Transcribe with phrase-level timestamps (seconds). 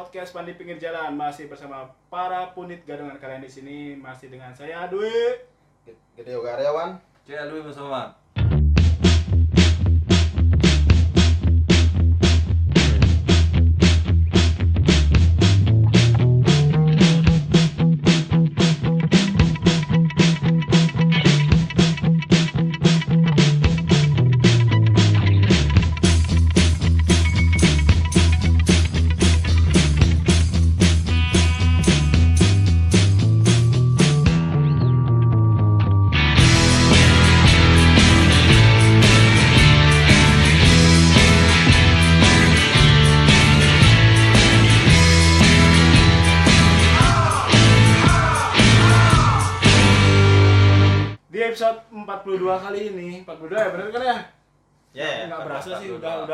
[0.00, 4.88] podcast Pandi Pinggir Jalan masih bersama para punit gadungan kalian di sini masih dengan saya
[4.88, 5.12] Dwi.
[6.16, 6.96] Gede karyawan.
[7.28, 8.16] Cek lu bersama.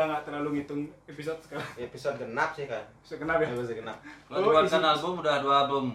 [0.07, 1.67] Nggak terlalu ngitung episode sekarang.
[1.77, 2.83] Episode genap sih kan.
[3.01, 3.47] Sudah kenapa ya?
[3.49, 3.97] Episode genap.
[4.25, 5.85] Kalau Oh, keluarkan isi- album udah dua album.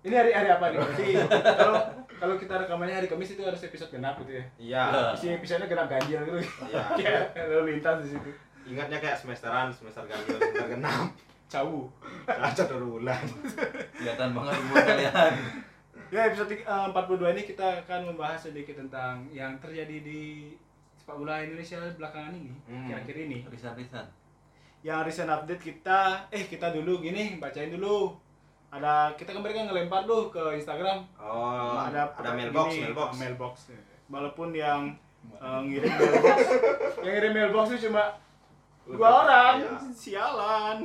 [0.00, 0.78] Ini hari hari apa nih?
[1.26, 1.76] Kalau
[2.16, 4.44] kalau kita rekamannya hari Kamis itu harus episode genap gitu ya.
[4.56, 4.82] Iya.
[5.12, 6.38] Isi episodenya genap ganjil gitu.
[6.70, 6.82] Iya.
[7.50, 8.30] Lalu lintas di situ.
[8.66, 11.10] Ingatnya kayak semesteran, semester ganjil, semester genap.
[11.46, 11.86] Cawu.
[12.26, 13.22] Caca bulan.
[13.92, 15.34] Kelihatan banget umur kalian.
[16.06, 20.54] Ya episode eh, 42 ini kita akan membahas sedikit tentang yang terjadi di
[21.06, 22.90] sepak bola Indonesia belakangan ini, Hmm.
[22.90, 23.38] kira-kira ini.
[23.46, 24.02] Risan-risan.
[24.82, 28.10] Yang recent update kita, eh kita dulu gini, bacain dulu.
[28.68, 31.06] Ada kita kemarin kan ngelempar tuh ke Instagram.
[31.14, 33.10] Oh, ada ada mailbox, gini, mailbox.
[33.16, 33.54] mailbox.
[34.10, 34.98] Walaupun yang
[35.32, 36.38] eh, ngirim mailbox,
[37.06, 38.10] yang ngirim mailbox itu cuma
[38.84, 39.78] dua orang, Iya.
[39.88, 40.76] sialan.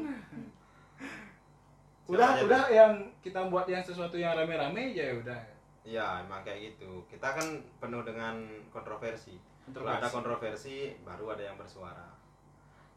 [2.05, 5.41] Siapa Udah, aja udah yang kita buat yang sesuatu yang rame-rame aja ya udah.
[5.81, 7.01] Iya, emang kayak gitu.
[7.07, 7.47] Kita kan
[7.81, 8.37] penuh dengan
[8.69, 9.33] kontroversi.
[9.69, 12.09] Kalau ada kontroversi, baru ada yang bersuara.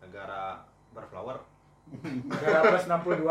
[0.01, 1.37] Negara berflower.
[2.03, 3.29] Negara plus 62.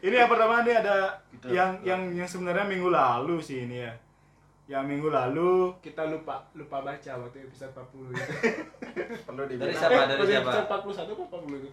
[0.00, 0.96] ini yang pertama nih ada
[1.32, 3.92] Kita- yang yang yang sebenarnya minggu lalu sih ini ya.
[4.70, 8.32] Yang minggu lalu kita lupa lupa baca waktu episode 40 itu.
[9.26, 10.06] Perlu Dari siapa?
[10.06, 10.50] Dari siapa?
[10.52, 11.70] Episode 41 apa 40 itu?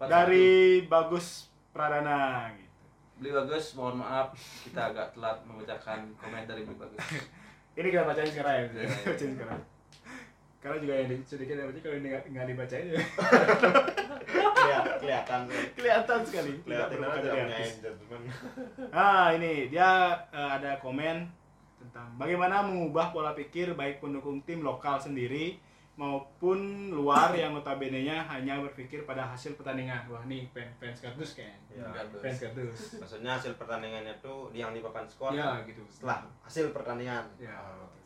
[0.00, 0.48] Dari
[0.86, 1.26] Bagus
[1.70, 2.68] Pradana gitu.
[3.20, 4.32] Beli bagus, mohon maaf
[4.64, 7.04] kita agak telat membacakan komen dari Beli bagus.
[7.72, 8.62] Ini kita bacain sekarang ya.
[8.76, 8.88] Iya.
[9.06, 9.60] bacain sekarang.
[10.60, 13.00] Karena juga yang di- sedikit yang baca kalau ini nggak dibacain ya.
[14.60, 15.40] Kelihat- kelihatan.
[15.72, 16.52] kelihatan sekali.
[16.62, 17.96] Kelihatan engagement.
[18.92, 19.88] Ah ini dia
[20.28, 21.24] eh, ada komen
[21.80, 25.56] tentang bagaimana mengubah pola pikir baik pendukung tim lokal sendiri
[25.98, 30.06] maupun luar yang notabene-nya hanya berpikir pada hasil pertandingan.
[30.08, 31.60] Wah nih fans fans kardus kayaknya.
[31.76, 32.06] Iya.
[32.20, 32.78] Fans kardus.
[32.96, 35.84] Maksudnya hasil pertandingannya tuh yang di papan skor Ya gitu.
[35.92, 37.24] setelah hasil pertandingan.
[37.36, 37.58] Ya.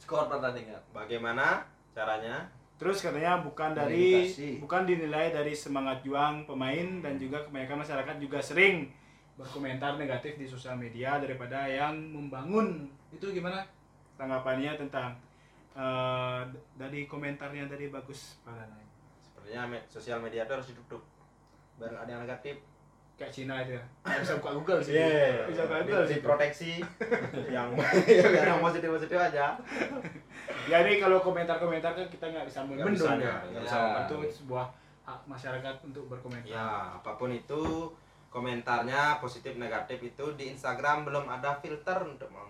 [0.03, 0.81] Skor pertandingan.
[0.91, 1.63] Bagaimana
[1.95, 2.51] caranya?
[2.75, 4.49] Terus katanya bukan dari Komunikasi.
[4.59, 8.91] bukan dinilai dari semangat juang pemain dan juga kebanyakan masyarakat juga sering
[9.39, 12.91] berkomentar negatif di sosial media daripada yang membangun.
[13.15, 13.63] Itu gimana
[14.19, 15.15] tanggapannya tentang
[16.45, 18.79] d- dari komentarnya dari bagus Pradana?
[19.21, 21.03] Sepertinya me- sosial media itu harus ditutup.
[21.77, 22.57] Nggak ada yang negatif.
[23.15, 23.85] Kayak Cina itu ya.
[24.17, 24.95] Bisa buka Google sih.
[24.95, 26.15] Iya, Bisa buka Google sih.
[26.17, 26.73] diproteksi
[27.55, 27.71] yang
[28.43, 29.55] yang positif positif aja.
[30.65, 33.37] Ya ini kalau komentar-komentar kan kita nggak bisa membendung bisa, ya.
[33.45, 33.85] nggak bisa Itu
[34.17, 34.23] membendung.
[34.33, 34.67] sebuah
[35.05, 36.49] hak masyarakat untuk berkomentar.
[36.49, 37.93] Ya, apa pun itu
[38.29, 42.49] komentarnya positif negatif itu di Instagram belum ada filter untuk mau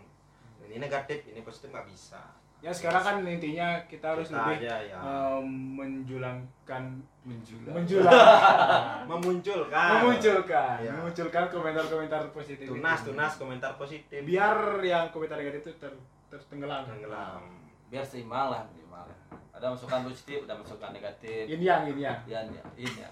[0.65, 2.23] ini negatif, ini positif nggak bisa.
[2.65, 4.97] Ya sekarang kan intinya kita harus Kita lebih aja ya.
[4.97, 5.45] em,
[5.77, 6.85] menjulangkan
[7.23, 7.75] Menjulang.
[7.75, 8.13] menjulang
[9.11, 10.93] memunculkan memunculkan Ya.
[10.95, 13.07] memunculkan komentar-komentar positif tunas itu.
[13.07, 15.93] tunas komentar positif biar yang komentar negatif itu ter
[16.27, 17.45] tertenggelam tenggelam
[17.87, 19.07] Biar seimbang lah minimal.
[19.53, 21.47] Ada masukan positif, ada masukan negatif.
[21.47, 23.11] ini yang ini yang Ya, ya, ini ya.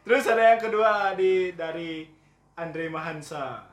[0.00, 2.06] terus ada yang kedua di dari
[2.54, 3.66] Andre Mahansa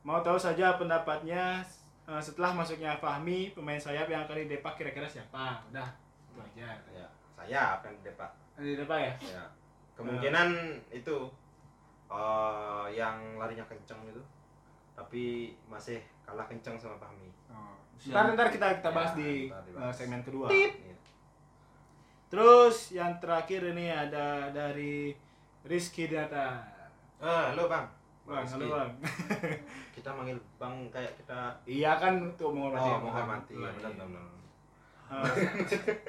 [0.00, 1.64] mau tahu saja pendapatnya
[2.08, 5.88] eh, setelah masuknya Fahmi pemain sayap yang akan didepak kira-kira siapa udah
[6.26, 9.44] itu aja ya saya akan depak Yang didepak ya ya
[9.94, 10.48] kemungkinan
[10.90, 11.16] itu
[12.08, 14.22] eh, yang larinya kenceng itu
[14.92, 15.24] tapi
[15.66, 17.76] masih kalah kenceng sama Fahmi oh.
[18.08, 19.30] ntar ntar kita kita bahas Ya, di
[19.68, 19.94] dibahas.
[19.94, 20.96] segmen kedua Iya.
[22.28, 25.16] Terus yang terakhir ini ada dari
[25.64, 26.60] Rizky Data.
[27.18, 27.88] ah lo bang
[28.28, 28.90] Bang, halo bang.
[29.96, 32.84] kita manggil bang kayak kita iya kan untuk menghormati.
[32.86, 33.88] oh menghormati ya Iya.
[33.88, 34.26] benar benar
[35.08, 35.24] Eh,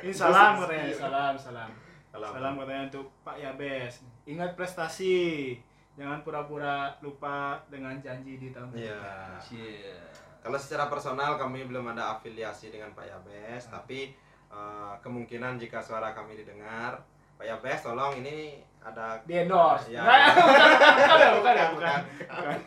[0.03, 1.71] ini salam katanya, salam, salam.
[2.11, 4.03] Kalau Salam katanya untuk Pak Yabes.
[4.25, 5.55] Ingat prestasi.
[5.95, 8.99] Jangan pura-pura lupa dengan janji di tahun Iya.
[9.39, 9.95] Cie.
[10.39, 14.11] Kalau secara personal kami belum ada afiliasi dengan Pak Yabes, tapi
[14.49, 16.99] eh, kemungkinan jika suara kami didengar,
[17.39, 20.03] Pak Yabes tolong ini ada di endorse Ya.
[20.03, 20.35] Nah,
[21.07, 21.99] bukan bukan ya bukan ya
[22.35, 22.59] bukan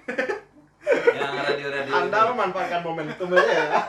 [1.20, 3.80] yang radio-radio Anda memanfaatkan momentum aja ya.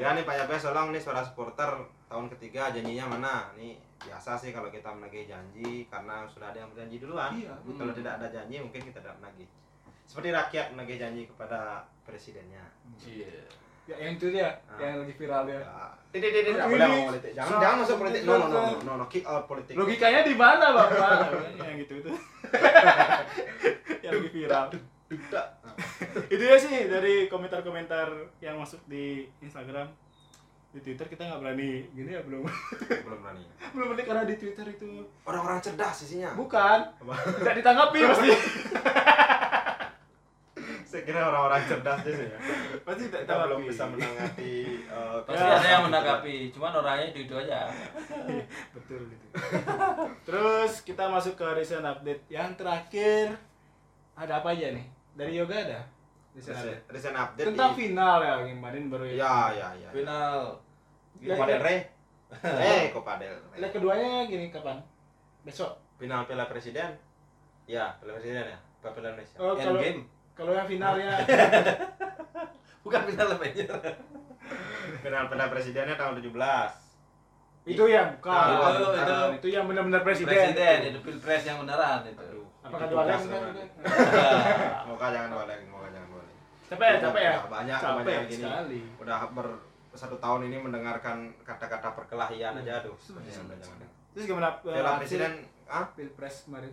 [0.00, 1.68] ya nih Pak Yabes tolong nih suara supporter
[2.08, 3.52] tahun ketiga janjinya mana?
[3.60, 7.36] Nih biasa sih kalau kita menagih janji karena sudah ada yang berjanji duluan.
[7.36, 7.52] Iya.
[7.76, 9.48] Kalau tidak ada janji mungkin kita tidak menagih.
[10.08, 12.64] Seperti rakyat menagih janji kepada presidennya.
[13.04, 13.44] Iya.
[13.90, 14.78] Ya yang itu dia Ah.
[14.78, 15.86] yang lagi viral dia Ya.
[16.10, 17.32] Tidak, tidak, tidak Ini boleh ngomong politik.
[17.32, 18.20] Jangan, jangan masuk politik.
[18.20, 19.74] No, no, no, no, no, kick out politik.
[19.74, 21.10] logikanya di mana bapak
[21.62, 22.10] yang gitu itu
[24.02, 24.64] yang lagi viral
[26.28, 29.86] itu ya sih dari komentar-komentar yang masuk di Instagram
[30.70, 32.46] di Twitter kita nggak berani gini ya belum
[33.02, 33.42] Belum berani.
[33.74, 36.30] belum berani karena di Twitter itu Orang-orang cerdas isinya.
[36.32, 36.90] bukan
[37.38, 38.30] tidak ditanggapi pasti
[40.90, 42.38] Saya kira orang-orang cerdas sih ya.
[42.82, 44.54] pasti tidak Kita belum bisa menanggapi
[44.90, 45.54] eh, Pasti Ya.
[45.54, 47.70] ada yang menanggapi, cuman orangnya itu itu aja.
[48.74, 49.26] betul gitu.
[50.26, 52.26] Terus kita masuk ke recent update.
[52.26, 53.38] Yang terakhir
[54.18, 54.86] ada apa aja nih?
[55.14, 55.80] Dari yoga ada?
[56.34, 56.82] Recent recent, update.
[56.90, 59.14] recent update tentang di final ya yang kemarin baru ya.
[59.54, 60.38] Ya ya Final.
[61.20, 61.78] Copa del Rey
[62.40, 64.78] eh Copa del Rey leg keduanya gini kapan?
[65.46, 65.70] Besok.
[65.98, 66.98] Final Piala Presiden?
[67.66, 69.36] Ya Piala Presiden ya Piala Indonesia.
[69.38, 70.02] Oh, End
[70.34, 71.10] kalau yang finalnya
[72.84, 73.76] Bukan final Avenger.
[75.04, 76.32] final Piala Presidennya tahun 17
[77.68, 78.32] itu yang bukan.
[78.32, 79.18] Ah, itu, itu.
[79.36, 82.24] itu yang benar-benar presiden, Presiden, itu pilpres yang beneran itu.
[82.24, 83.54] Aduh, apakah dua tugas leg kan banget.
[83.60, 83.68] Iya.
[84.88, 85.28] Moga jangan
[85.92, 86.26] jangan boleh
[86.70, 87.34] capek ya capek ya?
[87.50, 88.78] Banyak capek kebanyakan gini sekali.
[89.02, 89.48] Udah ber
[89.90, 92.94] satu tahun ini mendengarkan kata-kata perkelahian aja aduh.
[92.94, 93.26] Hmm.
[93.26, 95.32] jangan jangan terus gimana eh, Piala hasil Presiden
[95.66, 95.86] ah?
[95.98, 96.72] pilpres kemarin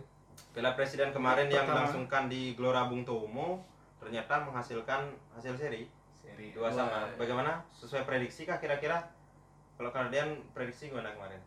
[0.50, 3.62] Piala Presiden kemarin yang dilangsungkan di Gelora Bung Tomo
[3.98, 7.04] ternyata menghasilkan hasil seri seri dua sama.
[7.04, 7.16] Wah.
[7.16, 7.62] Bagaimana?
[7.72, 9.02] Sesuai prediksi kah kira-kira?
[9.74, 11.38] Kalau kalian prediksi gimana kemarin?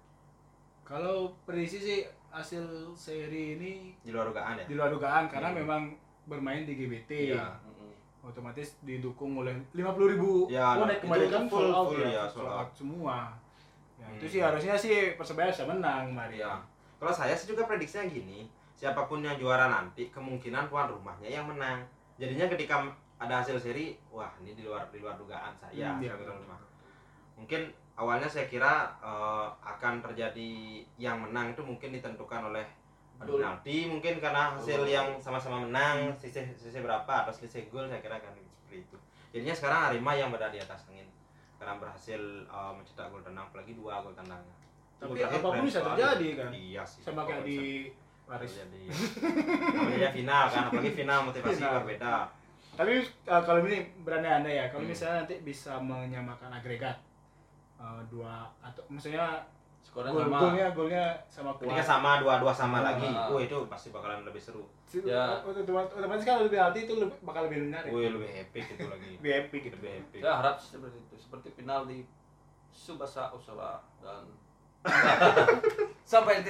[0.81, 1.99] kalau prediksi sih
[2.29, 4.65] hasil seri ini Di luar dugaan ya?
[4.65, 5.57] di luar dugaan karena Hmm.
[5.57, 5.81] memang
[6.25, 7.47] bermain di GBT Iya.
[7.63, 7.95] Mm-mm.
[8.21, 11.87] otomatis didukung oleh 50.000 ribu Ya, oh, nah, naik kemarin itu kan full, full out
[11.87, 12.69] full, ya, ya, full full out out.
[12.73, 13.17] semua
[13.97, 14.33] ya, itu Hmm.
[14.35, 16.53] sih harusnya sih persebaya bisa menang kemarin Iya.
[16.97, 18.51] Kalau saya sih juga prediksinya gini,
[18.81, 21.86] siapa pun yang juara nanti kemungkinan tuan rumahnya yang menang.
[22.18, 22.81] Jadinya ketika
[23.22, 26.57] ada hasil seri, wah ini di luar di luar dugaan saya Hmm, iya, rumah.
[27.38, 32.66] Mungkin awalnya saya kira eh, akan terjadi yang menang itu mungkin ditentukan oleh
[33.22, 38.18] penalti mungkin karena hasil yang sama-sama menang sisi sisi berapa atau selisih gol saya kira
[38.18, 38.98] akan seperti itu.
[39.30, 41.06] Jadinya sekarang Arema yang berada di atas angin
[41.62, 42.18] karena berhasil
[42.50, 44.57] eh, mencetak gol tandang apalagi dua gol tandangnya.
[44.98, 46.50] Tapi apa pun bisa terjadi, kan?
[46.50, 47.01] Iya sih.
[47.06, 47.57] sama kayak di
[47.89, 48.51] bisa Paris.
[48.63, 51.75] Namanya ya final kan, apalagi final motivasi Final.
[51.78, 52.16] berbeda.
[52.72, 52.94] tapi
[53.28, 54.89] uh, kalau ini berani anda ya kalau Hmm.
[54.89, 56.95] misalnya nanti bisa menyamakan agregat
[57.75, 59.44] uh, dua atau maksudnya
[59.81, 60.39] Skornya gol sama.
[60.39, 62.83] golnya golnya sama Ketika kuat sama dua-dua sama Ah.
[62.88, 64.63] lagi, oh itu pasti bakalan lebih seru.
[64.94, 65.42] Ya.
[65.42, 69.10] otomatis, kan lebih penalti itu lebih, bakal lebih menarik Wih lebih epic itu lagi.
[69.19, 70.19] lebih epic gitu Lebih epic.
[70.22, 72.00] Saya harap seperti itu, seperti final di
[72.69, 74.24] Subasa Usara dan
[76.12, 76.42] sampai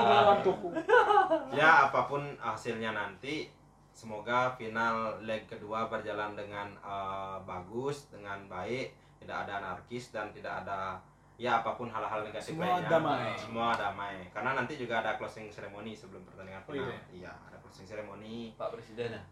[0.00, 0.68] melawan tuku
[1.60, 3.50] Ya apa pun hasilnya nanti,
[3.92, 10.64] semoga final leg kedua berjalan dengan eh, bagus, dengan baik, tidak ada anarkis dan tidak
[10.64, 10.96] ada
[11.36, 12.88] ya apa pun hal-hal negatif Semua lainnya.
[12.88, 13.32] damai.
[13.36, 14.16] Semua damai.
[14.28, 16.88] Karena nanti juga ada closing ceremony sebelum pertandingan Oh, final.
[16.88, 17.00] iya?
[17.12, 18.52] Iya, ada closing ceremony.
[18.56, 19.22] Pak Presiden ya.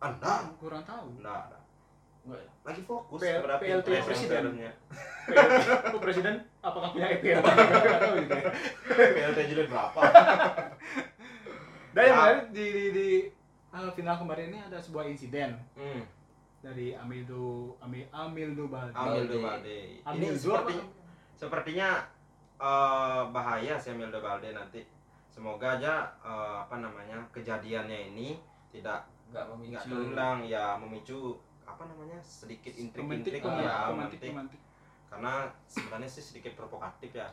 [0.00, 1.59] Anda kurang tahu enggak?
[2.60, 4.42] Lagi fokus PL kepada PLT presiden.
[5.90, 8.16] Oh, presiden apakah punya EPL Nggak tahu.
[8.90, 10.00] PLT jilid berapa?
[11.90, 12.14] dan yang Ya.
[12.14, 13.08] menarik di, di, di
[13.68, 16.02] uh, final kemarin ini ada sebuah insiden Hmm.
[16.60, 19.78] dari Amildo Amil Amildo Balde Amildo Balde.
[19.96, 20.74] Ini Amildo seperti
[21.34, 21.88] sepertinya
[22.56, 24.84] eh, bahaya sih Amildo Balde nanti.
[25.26, 28.36] Semoga aja eh, apa namanya kejadiannya ini
[28.68, 29.88] tidak Enggak nggak memicu.
[29.88, 31.18] terulang ya memicu
[31.70, 34.60] apa namanya sedikit intrik-intrik pemantik ya pemantik
[35.10, 35.32] karena
[35.66, 37.26] sebenarnya sih sedikit provokatif ya.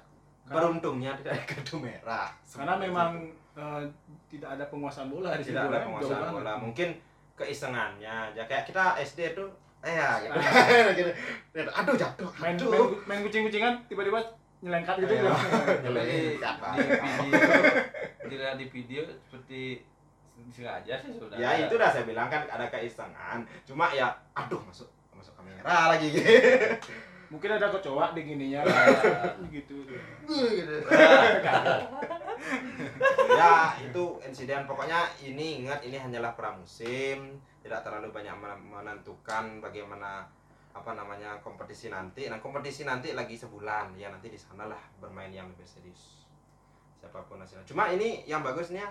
[0.48, 2.30] Karena- Beruntungnya tidak ada kartu merah.
[2.58, 3.60] karena memang itu.
[3.62, 3.84] uh,
[4.26, 6.34] tidak ada penguasaan bola di situ tidak ada kan, penguasaan banget.
[6.34, 6.90] bola mungkin
[7.38, 9.46] keisengannya aja kayak kita SD tuh
[9.86, 10.18] eh ya
[10.98, 11.12] gitu.
[11.54, 12.72] Aduh jatuh main aduh.
[12.74, 14.18] main, main kucing-kucingan tiba-tiba
[14.58, 15.30] nyelengkat gitu gitu.
[15.86, 17.54] Tapi di, di video
[18.26, 19.86] dilihat di video seperti
[20.54, 21.38] sengaja sih sudah.
[21.38, 23.44] ya itu dah saya bilang kan ada keisengan.
[23.68, 26.08] Cuma ya aduh masuk masuk kamera lagi.
[26.14, 26.24] Gitu
[27.28, 28.64] mungkin ada kecoa di gininya.
[28.64, 29.36] Ya.
[29.56, 29.84] gitu.
[29.84, 30.76] Gitu.
[33.40, 34.64] ya itu insiden.
[34.64, 37.36] Pokoknya ini ingat ini hanyalah pramusim.
[37.64, 40.24] Tidak terlalu banyak men- menentukan bagaimana
[40.72, 42.32] apa namanya kompetisi nanti.
[42.32, 44.00] Nah kompetisi nanti lagi sebulan.
[44.00, 46.24] Ya nanti di sana lah bermain yang lebih serius.
[47.04, 47.68] Siapa pun hasilnya.
[47.68, 48.88] Cuma ini yang bagusnya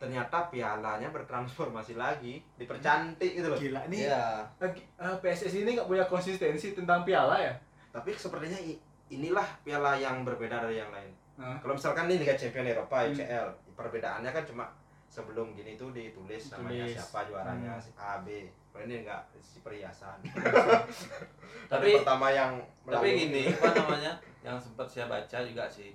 [0.00, 4.08] ternyata pialanya bertransformasi lagi dipercantik gitu loh Gila nih.
[4.08, 4.40] Eh,
[5.20, 7.52] PSSI ini nggak punya konsistensi tentang piala ya.
[7.90, 8.56] tapi sepertinya
[9.08, 13.12] inilah piala yang berbeda dari yang lain Nah, kalau misalkan ini Liga Champion Eropa Hmm.
[13.12, 14.64] UCL perbedaannya kan cuma
[15.06, 16.94] sebelum gini tuh ditulis namanya Ditulis.
[16.94, 17.80] siapa juaranya Hmm.
[17.80, 18.28] si A B
[18.68, 20.20] kalau ini enggak si perhiasan
[21.66, 25.94] Tapi pertama yang tapi gini apa namanya yang sempat saya baca juga sih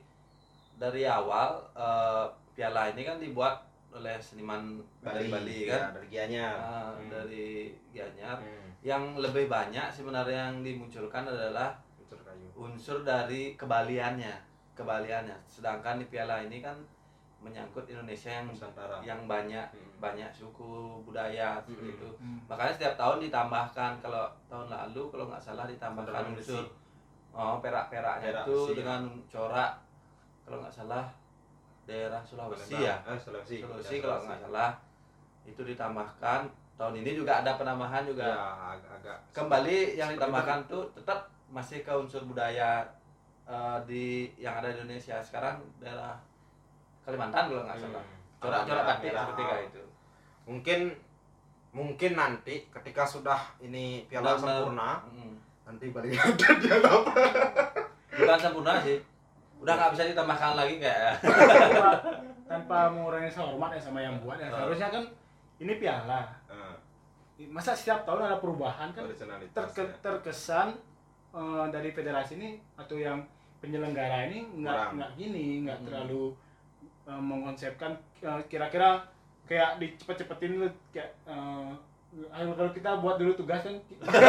[0.75, 3.59] dari awal eh, piala ini kan dibuat
[3.95, 7.07] oleh seniman dari Bali ya, kan dari Gianyar Ah, Hmm.
[7.07, 14.35] dari Gianyar Hmm, yang lebih banyak sebenarnya yang dimunculkan adalah unsur kayu unsur dari kebaliannya
[14.73, 16.75] kebaliannya sedangkan di piala ini kan
[17.39, 19.95] menyangkut Indonesia yang Nusantara yang banyak Hmm.
[19.97, 21.95] banyak suku budaya seperti Hmm.
[21.95, 22.37] itu hmm.
[22.45, 26.73] makanya setiap tahun ditambahkan kalau tahun lalu kalau nggak salah ditambahkan unsur besi.
[27.31, 28.75] oh perak-peraknya Perak itu besi, ya.
[28.75, 29.71] dengan corak
[30.43, 31.05] kalau nggak salah
[31.85, 32.97] daerah Sulawesi ya.
[33.05, 33.61] Eh, Sulawesi.
[33.61, 34.71] Sulawesi Ya, kalau nggak salah.
[35.45, 36.41] Itu ditambahkan
[36.75, 38.25] tahun ini juga ada penambahan juga.
[38.25, 38.41] Ya
[38.73, 42.83] agak, agak kembali yang ditambahkan tuh tetap masih ke unsur budaya
[43.45, 45.21] eh, di yang ada di Indonesia.
[45.21, 46.17] Sekarang daerah
[47.05, 48.01] Kalimantan kalau nggak salah.
[48.01, 48.13] Hmm.
[48.41, 49.25] corak-corak batik merah.
[49.29, 49.83] seperti itu.
[50.45, 50.79] Mungkin
[51.69, 54.53] mungkin nanti ketika sudah ini piala Benar-benar.
[54.55, 55.33] sempurna Mm.
[55.65, 57.13] nanti balik ada piala apa
[58.15, 58.97] bukan sempurna sih
[59.65, 61.89] udah nggak bisa ditambahkan lagi kayak tanpa,
[62.45, 64.47] tanpa mengurangi hormat ya sama yang buat ya.
[64.47, 64.61] Ah.
[64.61, 65.03] Harusnya kan
[65.57, 66.21] ini piala.
[66.45, 66.75] Eh,
[67.49, 69.03] Masa setiap tahun ada perubahan kan
[69.51, 70.71] terke- terkesan
[71.33, 73.19] eh, dari federasi ini atau yang
[73.57, 75.85] penyelenggara ini nggak nggak gini nggak Hmm.
[75.85, 76.23] terlalu
[77.03, 77.91] eh, mengkonsepkan
[78.21, 79.01] eh, kira-kira
[79.43, 81.69] kayak dicepet-cepetin kayak eh,
[82.15, 83.75] ayo kalau kita buat dulu tugas kan.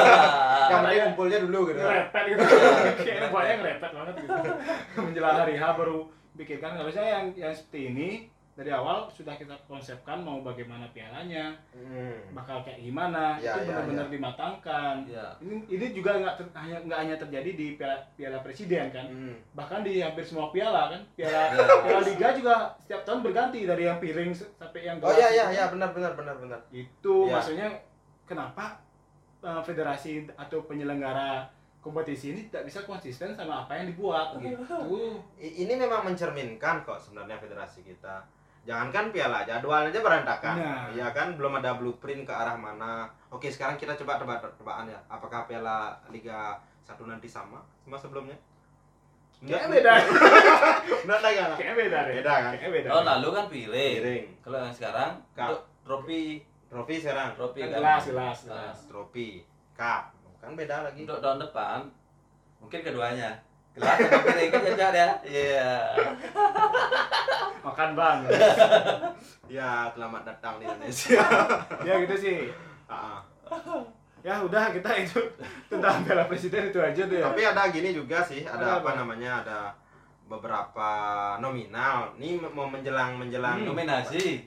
[0.71, 1.79] Yang penting kumpulnya dulu gitu.
[1.79, 2.43] Ngerepet gitu.
[3.07, 4.35] Kayaknya buatnya ngerepet banget gitu.
[5.07, 5.99] Menjelang hari H baru
[6.37, 8.09] pikirkan harusnya yang yang seperti ini
[8.57, 12.33] dari awal sudah kita konsepkan mau bagaimana pialanya Hmm.
[12.33, 16.77] bakal kayak gimana Ya, itu ya, benar-benar dimatangkan ya ini ini juga nggak ter- hanya
[16.83, 19.37] nggak hanya terjadi di piala piala presiden kan Hmm.
[19.53, 21.65] bahkan di hampir semua piala kan piala Ya.
[21.85, 25.45] piala liga juga setiap tahun berganti dari yang piring sampai yang oh gelas iya iya
[25.53, 27.37] iya benar benar benar benar itu Ya.
[27.37, 27.69] maksudnya
[28.25, 28.81] kenapa
[29.41, 31.45] uh, federasi atau penyelenggara
[31.79, 34.65] kompetisi ini tidak bisa konsisten sama apa yang dibuat gitu
[35.39, 38.25] ini memang mencerminkan kok sebenarnya federasi kita
[38.67, 40.91] jangankan piala jadwalnya aja berantakan Nah.
[40.91, 45.47] ya kan belum ada blueprint ke arah mana oke sekarang kita coba tebak-tebakan ya apakah
[45.47, 48.35] piala liga satu nanti sama sama sebelumnya
[49.39, 49.93] kayaknya beda
[51.03, 51.51] Enggak ada kan?
[51.55, 52.51] kayaknya beda deh Beda kan?
[52.53, 54.25] kayaknya beda tahun lalu kan piring Piring.
[54.41, 55.47] kalau yang sekarang Kak.
[55.47, 56.23] untuk trofi
[56.67, 57.29] Trofi sekarang.
[57.33, 59.29] trofi Kan kan gelas gelas Nah, gelas Trofi.
[59.73, 60.03] Cup.
[60.37, 61.01] Kan beda lagi.
[61.01, 61.79] untuk tahun depan
[62.59, 63.31] mungkin keduanya
[63.77, 63.93] sama
[64.23, 65.71] piring kan jajar ya iya
[67.63, 68.19] makan bang
[69.47, 71.23] Ya, selamat datang di Indonesia.
[71.81, 72.51] ya gitu sih
[72.87, 73.23] ah.
[74.21, 75.23] ya udah kita itu
[75.69, 78.91] tentang piala presiden itu aja tuh ya Tapi ada gini juga sih, Ada ada apa
[78.91, 78.99] apa?
[78.99, 79.31] namanya?
[79.41, 79.59] Ada
[80.27, 80.91] beberapa
[81.39, 82.11] nominal.
[82.17, 83.71] Ini mau menjelang menjelang Hmm.
[83.71, 84.43] nominasi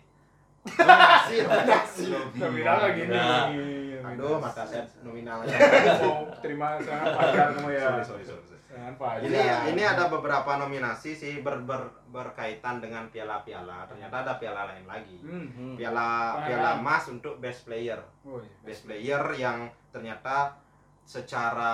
[0.67, 2.03] nominasi, nominasi.
[2.35, 4.03] nominal lagi nih.
[4.03, 5.55] Aduh, mata saya nominalnya.
[6.03, 8.58] mau terima serangan fajar kamu ya Sorry, sorry, sorry.
[8.79, 9.39] Serangan fajar Ini
[9.75, 13.83] ini ada beberapa nominasi sih ber, ber- berkaitan dengan piala-piala.
[13.85, 15.19] Ternyata ada piala lain lagi.
[15.19, 15.47] hmm.
[15.51, 15.73] Hmm.
[15.75, 17.99] Piala piala emas untuk best player.
[18.23, 18.55] oh, iya.
[18.63, 20.55] Best player yang ternyata
[21.03, 21.73] secara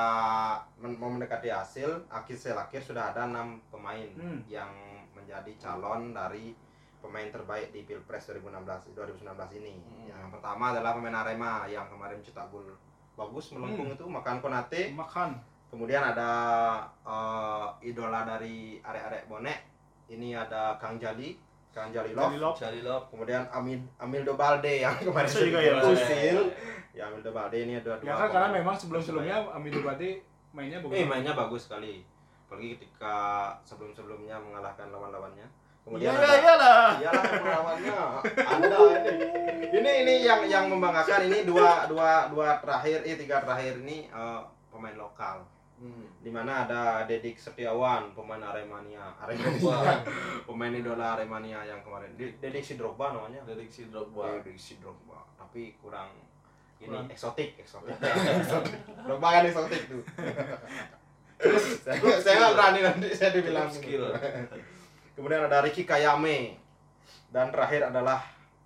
[0.75, 4.41] men- mau mendekati hasil akhir selakhir sudah ada enam pemain Hmm.
[4.47, 4.71] yang
[5.13, 6.55] menjadi calon dari
[6.97, 9.21] pemain terbaik di Pilpres 2016 2019
[9.55, 9.77] ini.
[9.77, 10.09] Hmm.
[10.09, 12.65] Yang pertama adalah pemain Arema yang kemarin cetak gol
[13.15, 14.91] bagus melengkung itu Makan Konate.
[14.91, 15.39] makan
[15.75, 16.31] Kemudian ada
[17.03, 19.59] eh, idola dari arek-arek bonek.
[20.07, 21.35] Ini ada Kang Jali,
[21.75, 22.55] Kang Jali Love.
[22.55, 25.91] Cari lop Kemudian Amil Amildo Balde yang kemarin Itu juga ya, jadi Mas.
[25.91, 26.37] usil.
[26.95, 28.07] Ya Amildo Balde ini ada dua.
[28.07, 30.23] ya kan karena memang sebelum sebelumnya Amido Bade
[30.55, 32.07] mainnya bagus Eh mainnya bagus sekali.
[32.47, 33.17] Apalagi ketika
[33.67, 35.43] sebelum-sebelumnya mengalahkan lawan-lawannya.
[35.43, 37.97] iya Kemudian iya ada iyalah Iyalah pengalamannya.
[38.47, 39.13] Anda ini.
[39.75, 44.41] Ini ini yang yang membanggakan ini dua dua dua terakhir, eh tiga terakhir ini eh,
[44.71, 45.43] pemain lokal.
[45.77, 46.05] Hmm.
[46.21, 50.01] Di mana ada Dedik Setiawan, pemain Aremania, Aremania,
[50.43, 52.11] pemain idola Aremania yang kemarin.
[52.15, 53.43] Di- Dedik Sidrogba namanya.
[53.43, 56.09] dari si Drogba Dedik Sidrogba, tapi kurang
[56.75, 57.07] ini Kurang.
[57.07, 57.95] eksotik, eksotik.
[59.07, 60.03] Drogba kan eksotik tuh.
[61.85, 64.07] saya saya nggak berani nanti saya dibilang skill.
[65.15, 66.55] Kemudian ada Ricky Kayame
[67.29, 68.23] dan terakhir adalah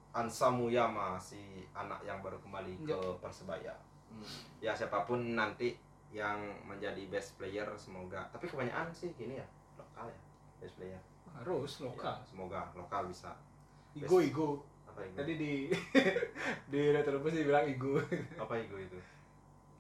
[0.10, 1.38] Ansa Muyama si
[1.74, 3.18] anak yang baru kembali ke Ya.
[3.22, 3.74] Persebaya.
[4.10, 4.26] Hmm.
[4.60, 5.78] Ya siapa pun nanti
[6.10, 8.26] yang menjadi best player semoga.
[8.34, 9.48] Tapi kebanyakan sih gini ya
[9.78, 10.20] lokal ya
[10.60, 11.02] best player.
[11.38, 12.18] Harus lokal.
[12.20, 13.34] Ya, semoga lokal bisa
[13.94, 14.50] Igo Igo.
[14.90, 15.54] Apa itu tadi di
[16.72, 18.02] di Retropus dibilang Igo.
[18.38, 18.98] Apa itu itu?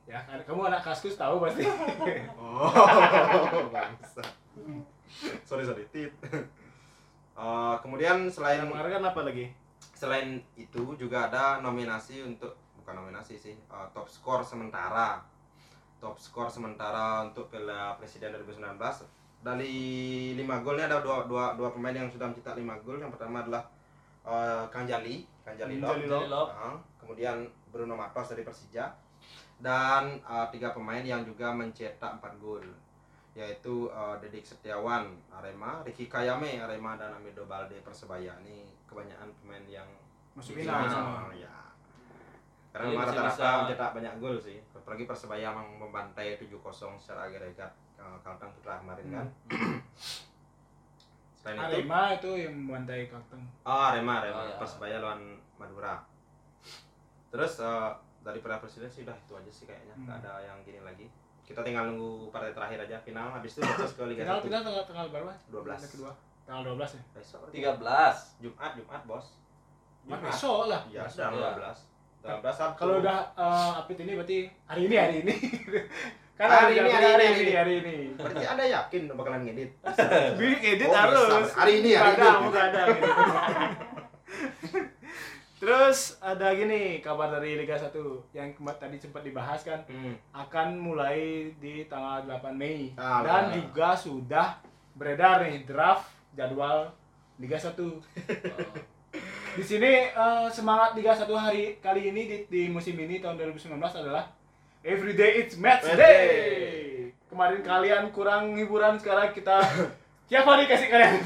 [0.10, 1.66] Ya kan kamu anak kaskus tahu pasti.
[2.42, 4.24] Oh bangsa.
[5.46, 6.14] Sorry sorry tit.
[7.40, 9.48] Eh, kemudian selain yang kemarin kan apa lagi?
[10.00, 15.20] selain itu juga ada nominasi untuk bukan nominasi sih eh, top skor sementara
[16.00, 18.80] top skor sementara untuk Piala Presiden 2019
[19.40, 19.76] dari
[20.36, 23.64] lima golnya ada dua, dua, dua pemain yang sudah mencetak lima gol yang pertama adalah
[24.28, 25.96] eh, Kang Jali Kang Jali Lop.
[25.96, 26.28] Jali Lop.
[26.28, 26.48] Lop.
[26.52, 28.92] Ah, kemudian Bruno Matos dari Persija
[29.64, 32.64] dan eh, tiga pemain yang juga mencetak empat gol
[33.38, 39.64] yaitu eh, Dedik Setiawan Arema, Ricky Kayame Arema dan Amido Balde Persebaya ini kebanyakan pemain
[39.72, 39.88] yang
[40.36, 41.69] masuk final ya.
[42.70, 44.58] Karena Jadi memang masih rata-rata bisa- mencetak banyak gol sih.
[44.72, 46.62] Apalagi Persebaya memang membantai 7-0
[46.98, 49.26] secara agregat uh, Kalteng Putra kemarin kan.
[51.40, 54.38] Selain itu, Arema itu yang membantai Kalteng oh Arema, Arema.
[54.38, 54.56] Oh, ya.
[54.60, 55.22] Persebaya lawan
[55.56, 56.04] Madura.
[57.30, 59.96] Terus uh, dari para presiden sih udah itu aja sih kayaknya.
[59.96, 60.04] Hmm.
[60.06, 61.08] Nggak ada yang gini lagi.
[61.42, 64.46] Kita tinggal nunggu partai terakhir aja final habis itu lolos ke Liga final 1.
[64.46, 65.66] final tanggal tanggal berapa 12.
[65.66, 66.12] Leg kedua
[66.46, 67.58] tanggal 12 ya Besok berarti.
[67.58, 69.26] 13 Jumat, Jumat, Bos.
[70.06, 71.74] Mas besok lah Iya, Besok, sudah ya.
[71.74, 71.99] 12.
[72.22, 72.78] 12 Sabtu.
[72.78, 75.36] kalau udah uh, update ini berarti hari ini hari ini
[76.38, 79.70] kan Hari ada ini, hari hari ini, ini hari ini Berarti Anda yakin bakalan ngedit?
[80.40, 81.52] Bikin edit Oh, harus bisa.
[81.54, 82.48] Hari ini, hari ada, ini.
[82.48, 82.84] nggak ada.
[85.60, 87.92] Terus ada gini kabar dari Liga 1
[88.32, 90.16] yang tadi sempat dibahas kan Hmm.
[90.32, 91.20] akan mulai
[91.54, 93.56] di tanggal 8 Mei Ah, dan benar.
[93.60, 94.48] juga sudah
[94.94, 96.88] beredar nih draft jadwal
[97.36, 97.76] Liga 1.
[99.56, 103.76] Di sini eh, semangat Liga 1 hari kali ini di, di musim ini tahun 2019
[103.76, 104.30] adalah
[104.80, 105.98] Everyday it's match day.
[105.98, 106.24] day.
[107.28, 109.60] Kemarin kalian kurang hiburan sekarang kita
[110.30, 111.20] tiap hari kasih kalian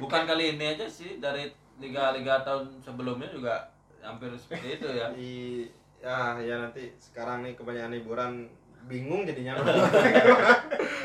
[0.00, 3.68] bukan kali ini aja sih dari liga-liga tahun sebelumnya juga
[4.00, 5.32] hampir seperti itu ya Di
[6.00, 8.32] ya ya nanti sekarang nih kebanyakan hiburan
[8.88, 9.60] bingung jadinya.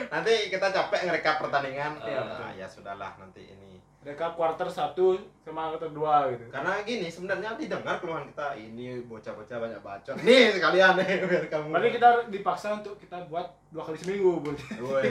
[0.07, 1.99] nanti kita capek ngerekap pertandingan.
[1.99, 3.74] Iya, Nah, ya sudahlah nanti ini.
[4.05, 4.93] Mereka quarter 1
[5.41, 6.45] sama quarter 2 gitu.
[6.53, 10.13] Karena gini sebenarnya didengar keluhan kita ini bocah-bocah banyak bacot.
[10.21, 11.73] Nih sekalian nih biar kamu.
[11.73, 14.53] Berarti kita dipaksa untuk kita buat dua kali seminggu, Bu.
[14.85, 15.09] Woi.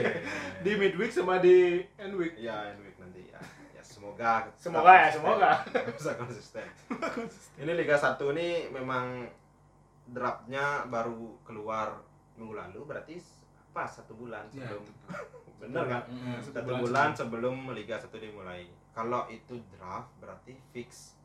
[0.63, 2.39] Di midweek sama di end week.
[2.39, 3.39] Ya, end week nanti ya.
[3.75, 5.51] Ya semoga Semoga ya, semoga.
[5.99, 6.63] bisa konsisten.
[7.59, 9.27] Ini Liga 1 ini memang
[10.07, 11.99] draftnya baru keluar
[12.37, 13.19] minggu lalu berarti
[13.71, 14.83] pas satu bulan Ya, sebelum
[15.59, 16.39] bener kan Mm-mm.
[16.39, 21.19] satu bulan bulan sebelum Liga 1 dimulai kalau itu draft berarti fix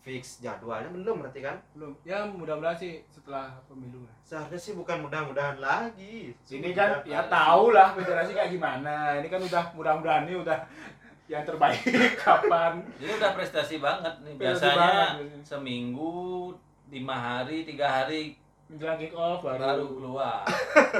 [0.00, 1.94] fix jadwalnya belum berarti kan Belum.
[2.02, 4.02] Ya mudah-mudahan sih setelah pemilu.
[4.02, 4.16] lah.
[4.18, 9.14] seharusnya sih bukan mudah-mudahan lagi Ini kan ya tahu lah federasi kayak gimana.
[9.20, 10.58] Ini kan udah mudah-mudahan ini udah
[11.32, 11.86] yang terbaik
[12.24, 12.82] kapan.
[12.98, 14.74] ini udah prestasi banget nih biasanya
[15.22, 16.50] banget, seminggu
[16.90, 18.34] lima hari tiga hari
[18.66, 19.60] Menjelang kick off baru.
[19.60, 20.42] baru keluar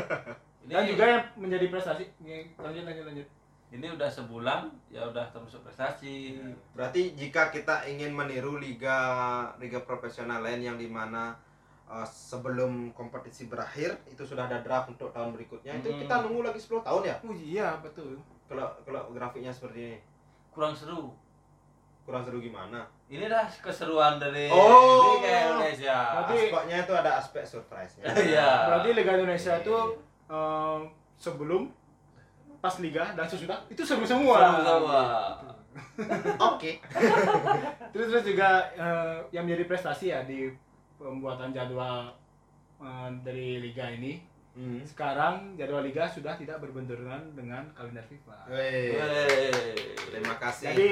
[0.63, 2.05] ini, Dan juga yang menjadi prestasi.
[2.55, 3.27] Lanjut lanjut lanjut.
[3.73, 6.37] Ini udah sebulan ya udah termasuk prestasi.
[6.73, 8.99] Berarti jika kita ingin meniru liga
[9.57, 11.33] liga profesional lain yang di mana
[11.85, 15.99] uh, sebelum kompetisi berakhir itu sudah ada draft untuk tahun berikutnya itu Hmm.
[15.99, 17.17] kita nunggu lagi 10 tahun ya?
[17.23, 18.21] Oh iya betul.
[18.45, 19.99] kalau kalau grafiknya seperti ini.
[20.51, 21.17] Kurang seru.
[22.05, 22.85] Kurang seru gimana?
[23.09, 25.17] Ini dah keseruan dari Oh.
[25.17, 25.97] Liga Indonesia.
[26.13, 28.05] Berarti- aspeknya itu ada aspek surprise-nya.
[28.13, 28.49] Iya.
[28.69, 29.77] Berarti Liga Indonesia itu
[30.29, 30.79] eh,
[31.15, 31.73] sebelum
[32.63, 34.39] pas liga dan sesudah itu seru semua.
[34.39, 35.03] seru semua
[36.55, 36.73] oke
[37.93, 40.49] Terus terus juga eh, yang menjadi prestasi ya di
[40.97, 42.09] pembuatan jadwal
[42.79, 44.23] eh, dari liga ini.
[44.53, 44.85] Hmm.
[44.85, 48.37] Sekarang jadwal liga sudah tidak berbenturan dengan kalender FIFA.
[48.47, 48.95] Wey.
[48.95, 49.73] Wey.
[50.13, 50.89] terima kasih Jadi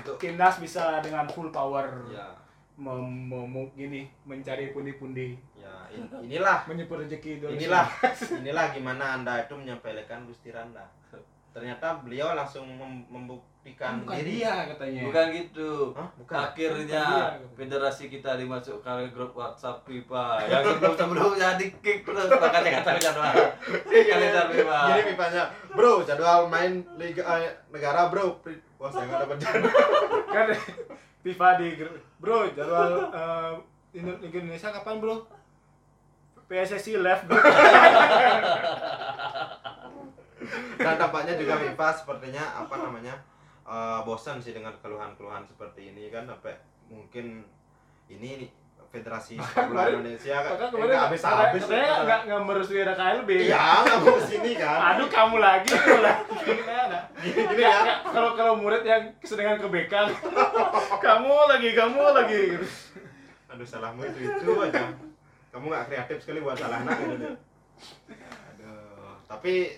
[0.00, 2.32] untuk timnas bisa dengan full power ya
[2.72, 7.60] mem- mem- gini mencari pundi-pundi, ya in- inilah menyebut rezeki 2019.
[7.60, 7.86] inilah
[8.40, 10.88] inilah gimana anda itu menyampaikan Gusti Randa
[11.52, 15.00] ternyata beliau langsung mem- membuktikan bukan diri dia katanya.
[15.04, 16.08] bukan gitu Hah?
[16.16, 17.54] bukan akhirnya Bukan dia.
[17.54, 22.90] federasi kita dimasukkan ke grup WhatsApp FIFA yang sebelum sebelumnya di kick terus makanya kata
[22.98, 23.32] jadwal
[23.86, 28.40] kalender FIFA Jadi pipanya, bro jadwal main liga eh, negara bro.
[28.76, 29.70] Wah saya nggak dapat jadwal.
[30.34, 30.46] kan
[31.22, 31.94] FIFA di grup.
[32.16, 32.90] bro jadwal
[33.92, 35.20] Liga Indonesia kapan bro
[36.42, 37.36] PSSI left bro
[40.78, 43.14] Dan tampaknya juga FIFA sepertinya apa namanya
[43.62, 46.54] eh, bosan sih dengan keluhan-keluhan seperti ini kan sampai
[46.86, 47.46] mungkin
[48.06, 48.50] ini
[48.92, 52.92] Federasi Sepak Bola Indonesia kan eh, kemarin nggak habis habis saya nggak nggak merestui ada
[52.92, 53.30] KLB.
[53.48, 56.36] iya nggak mau ke sini kan Aduh kamu lagi kamu lagi.
[56.44, 56.98] Gimana?
[57.24, 57.98] gini ya nggak.
[58.12, 59.94] Kalau kalau murid yang kesenangan ke BK,
[61.08, 62.40] kamu lagi, kamu lagi.
[62.52, 62.68] gitu.
[63.48, 64.92] aduh salahmu itu itu aja
[65.52, 67.36] kamu nggak kreatif sekali buat salah anak gitu
[68.48, 69.76] aduh tapi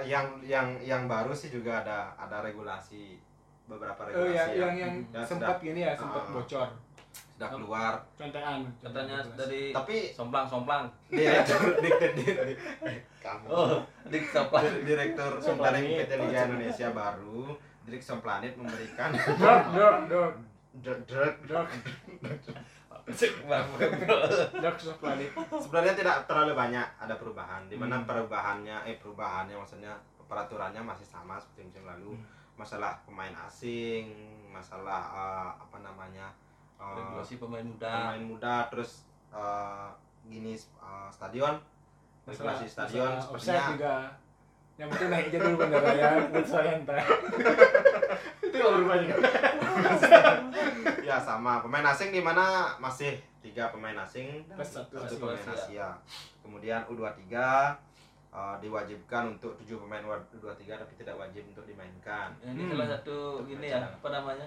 [0.00, 3.20] yang yang yang baru sih juga ada ada regulasi
[3.64, 6.32] beberapa Oh regulasi yang yang, yang yang Ya, sempat gini ya, sempat Ah.
[6.32, 6.68] bocor.
[7.12, 8.62] sudah keluar Contekan.
[8.78, 9.36] katanya contekan.
[9.36, 12.54] dari tapi somplang somplang direktur diktir dari
[12.88, 15.82] eh, kamu oh dik somplang Dir- direktur Somplanet.
[15.98, 17.52] PT Liga Indonesia baru
[17.82, 20.32] Dirk Somplanet memberikan Dok, dok, dok,
[21.04, 21.68] Dirk Dirk
[25.58, 28.06] sebenarnya tidak terlalu banyak ada perubahan di mana Hmm.
[28.06, 29.92] perubahannya eh perubahannya maksudnya
[30.26, 32.24] peraturannya masih sama seperti musim lalu Hmm.
[32.54, 34.12] masalah pemain asing
[34.48, 36.30] masalah eh, apa namanya
[36.78, 39.02] eh, regulasi pemain muda pemain muda terus
[39.34, 39.88] eh,
[40.28, 41.58] gini eh, stadion
[42.22, 43.94] Masalah, regulasi stadion masalah sepertinya juga.
[44.78, 47.02] Yang penting naik aja dulu bendera ya, buat saya entar.
[48.52, 49.30] Itu yang berubah juga.
[51.02, 51.64] ya sama.
[51.64, 54.44] Pemain asing di mana masih tiga pemain asing.
[54.44, 55.88] Dan satu pemain Asia
[56.44, 57.32] kemudian U23
[58.32, 62.32] eh, diwajibkan untuk tujuh pemain U23 tapi tidak wajib untuk dimainkan.
[62.40, 62.70] Ini Hmm.
[62.76, 64.46] salah satu gini ya apa namanya?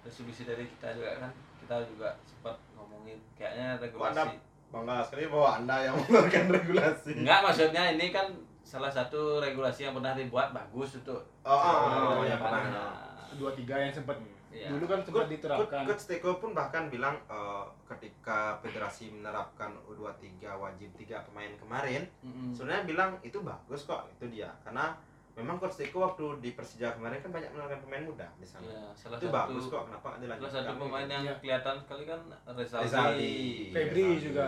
[0.00, 1.32] Resolusi dari kita juga kan.
[1.60, 4.40] Kita juga sempat ngomongin kayaknya regulasi.
[4.68, 7.12] Bangga sekali bahwa anda yang mengeluarkan regulasi.
[7.24, 8.28] Enggak maksudnya ini kan
[8.60, 12.62] salah satu regulasi yang pernah dibuat bagus untuk oh, oh, oh, Oh, ya ya, pernah.
[12.68, 13.07] Nah.
[13.34, 14.16] Dua tiga yang sempat
[14.48, 14.72] Iya.
[14.72, 15.84] dulu kan sempat diterapkan.
[15.84, 22.48] Coach Teko pun bahkan bilang eh, ketika federasi menerapkan U23 wajib tiga pemain kemarin Mm-mm.
[22.50, 24.96] sebenarnya bilang itu bagus kok itu dia karena
[25.34, 28.88] memang Coach Teko waktu di Persija kemarin kan banyak menerapkan pemain muda di sana Iya,
[28.96, 31.34] salah itu satu bagus kok kenapa nggak salah dilanjutkan satu pemain yang Iya.
[31.36, 33.34] kelihatan sekali kan Rezaldi, Rizaldi.
[33.68, 34.24] Febri Rizaldi.
[34.24, 34.46] juga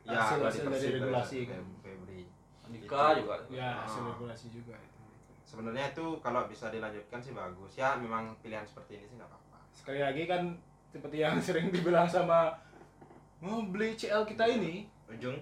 [0.00, 1.50] ya hasil kalau hasil di dari regulasi Febri.
[1.50, 1.62] kan.
[1.82, 2.20] Febri
[2.62, 4.99] Andika juga Ya, hasil regulasi juga itu.
[5.50, 9.58] Sebenarnya itu kalau bisa dilanjutkan sih bagus ya memang pilihan seperti ini sih nggak apa-apa
[9.74, 10.54] Sekali lagi kan
[10.94, 12.54] seperti yang sering dibilang sama
[13.42, 15.34] mau beli CL kita ini ujung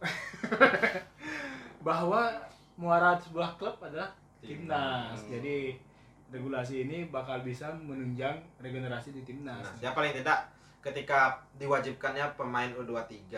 [1.86, 2.32] bahwa
[2.80, 5.20] muara sebuah klub adalah timnas.
[5.20, 5.30] Hmm.
[5.36, 5.76] Jadi
[6.32, 9.60] regulasi ini bakal bisa menunjang regenerasi di timnas.
[9.60, 10.48] Nah, ya paling tidak
[10.80, 11.20] ketika
[11.54, 13.36] diwajibkannya pemain U23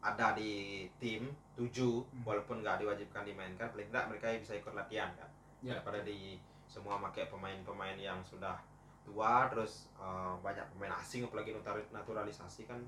[0.00, 0.52] ada di
[0.96, 2.24] tim 7 Hmm.
[2.24, 5.28] walaupun nggak diwajibkan dimainkan paling tidak mereka bisa ikut latihan kan
[5.60, 5.76] Ya.
[5.76, 8.56] daripada di semua pakai pemain-pemain yang sudah
[9.02, 12.80] tua terus eh, banyak pemain asing apalagi natur- naturalisasi kan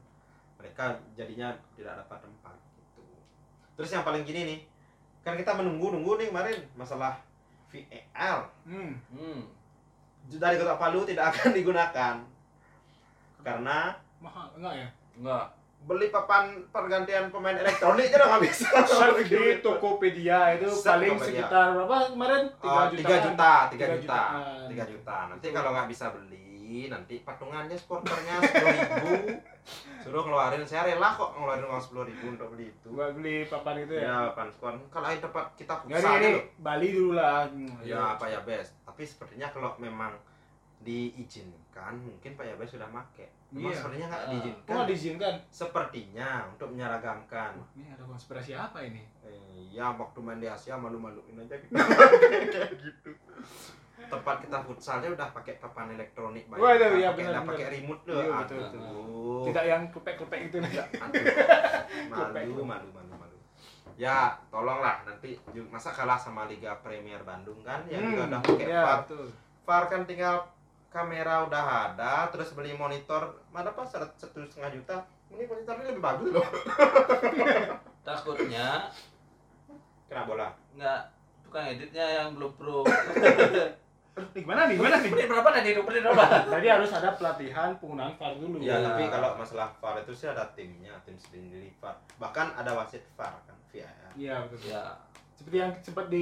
[0.57, 3.05] mereka jadinya tidak dapat tempat gitu
[3.75, 4.61] terus yang paling gini nih
[5.21, 7.21] kan kita menunggu-nunggu nih kemarin masalah
[7.69, 8.97] VAR Hmm.
[9.13, 9.41] hmm.
[10.33, 12.15] dari kota Palu tidak akan digunakan
[13.43, 14.89] karena Mahal enggak ya?
[15.15, 15.47] enggak
[15.83, 18.71] beli papan pergantian pemain elektronik aja nggak bisa
[19.27, 21.43] di Tokopedia itu Set paling Tokopedia.
[21.43, 22.43] sekitar berapa kemarin?
[22.63, 24.21] Oh, 3 juta, 3 Tiga juta.
[24.71, 25.17] 3 juta.
[25.27, 29.11] Nanti kalau nggak bisa beli, nanti patungannya supporternya sepuluh ribu,
[29.99, 30.63] suruh ngeluarin.
[30.63, 32.87] Saya rela kok ngeluarin uang sepuluh ribu untuk beli itu.
[32.89, 34.17] Buat beli papan itu Ya, ya.
[34.31, 34.75] papan skor.
[34.87, 36.45] Kalau ada tempat kita Ya futsal ini, ini loh.
[36.59, 37.43] Bali dulu lah.
[37.83, 38.71] Ya, Pak Yabes.
[38.87, 40.15] Tapi sepertinya kalau memang
[40.83, 43.27] diizinkan, mungkin Pak Yabes sudah make.
[43.49, 43.77] Memang Iya.
[43.77, 44.21] sepertinya nggak.
[44.21, 44.73] Kok diizinkan.
[44.73, 45.35] nggak diizinkan?
[45.49, 47.53] Sepertinya untuk menyeragamkan.
[47.55, 49.03] Wah, Ini ada konspirasi apa ini?
[49.23, 51.73] Eh, ya waktu main di Asia malu-maluin aja gitu.
[51.73, 53.11] kayak gitu.
[54.03, 56.59] Tempat kita futsalnya udah pakai papan elektronik banyak.
[56.59, 58.17] Wah, iya, kan, iya, pakai benar, pakai remote loh.
[58.19, 58.81] Iya, betul, betul.
[58.83, 59.43] Aduh.
[59.47, 60.73] Tidak yang klepek-klepek itu nih.
[60.75, 61.23] Aduh.
[62.11, 63.37] Malu, malu, malu, malu.
[63.95, 65.37] Ya, tolonglah nanti
[65.69, 68.99] masa kalah sama Liga Premier Bandung kan yang juga udah pakai ya, VAR.
[69.05, 69.27] betul.
[69.63, 70.37] VAR kan tinggal
[70.93, 74.97] kamera udah ada, terus beli monitor, mana pas satu satu setengah juta,
[75.29, 76.45] ini monitornya lebih bagus loh.
[78.07, 78.93] takutnya
[80.05, 80.49] Kena bola.
[80.75, 81.01] enggak
[81.43, 82.85] tukang editnya yang belum pro
[84.13, 84.77] Nih, gimana nih?
[84.77, 85.09] Gimana nih?
[85.09, 88.61] menit berapa menit berapa Tadi harus ada pelatihan penggunaan VAR dulu.
[88.61, 88.85] Ya, Iya.
[88.85, 91.97] tapi kalau masalah VAR itu sih ada timnya, tim sendiri VAR.
[92.21, 94.13] Bahkan ada wasit VAR kan, VAR.
[94.13, 94.69] Iya, betul.
[94.69, 94.85] ya
[95.33, 96.13] Seperti yang sempat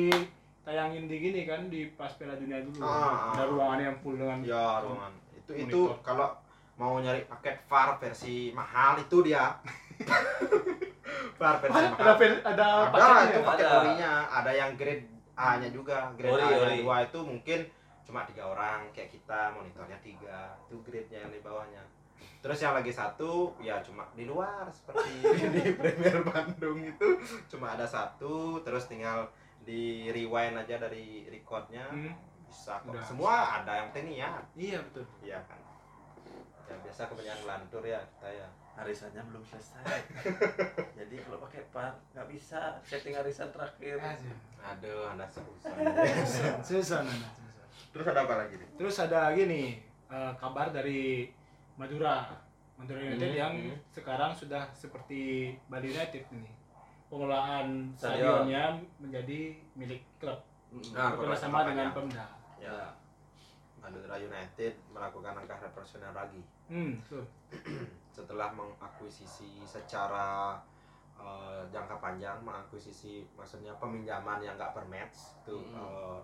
[0.61, 2.85] ditayangin di gini kan di pas Piala Dunia dulu.
[2.85, 3.47] Ah, Ada ah.
[3.49, 5.13] ruangan yang full dengan Ya, ruangan.
[5.33, 6.05] Itu itu Monitor.
[6.05, 6.29] kalau
[6.77, 9.57] mau nyari paket VAR versi mahal itu dia.
[11.41, 12.05] VAR versi ada mahal.
[12.13, 13.25] ada Ada paketnya.
[13.25, 13.79] itu paket Ada.
[13.81, 16.13] orinya, ada yang grade A-nya juga.
[16.15, 16.61] Grade Ori, A ori.
[16.61, 17.61] yang dua itu mungkin
[18.05, 21.79] cuma tiga orang kayak kita monitornya tiga itu grade-nya yang di bawahnya
[22.43, 25.15] terus yang lagi satu ya cuma di luar seperti
[25.55, 27.09] di Premier Bandung itu
[27.47, 32.13] cuma ada satu terus tinggal di rewind aja dari recordnya Hmm.
[32.43, 33.05] bisa kok Udah.
[33.05, 35.05] semua ada yang penting ya Iya, betul.
[35.21, 35.61] iya kan
[36.65, 39.99] ya biasa kebanyakan lantur ya kita ya Arisannya belum selesai.
[40.99, 43.99] Jadi kalau pakai par nggak bisa setting arisan terakhir.
[44.57, 45.69] aduh anda susah
[46.65, 47.67] susah Nana, susah.
[47.91, 51.29] terus ada apa lagi nih Terus ada gini eh, kabar dari
[51.75, 52.29] Madura,
[52.77, 53.77] Madura United Hmm, yang hmm.
[53.91, 56.49] sekarang sudah seperti Bali United ini.
[57.11, 58.47] Pengelolaan Stadion.
[58.47, 58.65] stadionnya
[58.97, 59.41] menjadi
[59.75, 60.39] milik klub.
[60.95, 61.89] Nah, bekerjasama beberapa dengan.
[61.91, 62.27] Pemda.
[62.57, 62.79] Ya.
[63.77, 67.01] Madura United melakukan langkah revolusioner lagi Hmm,
[68.15, 70.61] setelah mengakuisisi secara
[71.17, 75.75] eh, jangka panjang mengakuisisi maksudnya peminjaman yang nggak per match itu Hmm.
[75.75, 76.19] eh,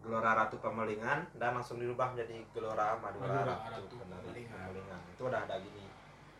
[0.00, 4.60] Gelora Ratu Pemelingan dan langsung dirubah menjadi Gelora Madura, Madura Ratu, Ratu Pemelingan.
[4.62, 5.00] Pemelingan.
[5.10, 5.84] itu udah ada gini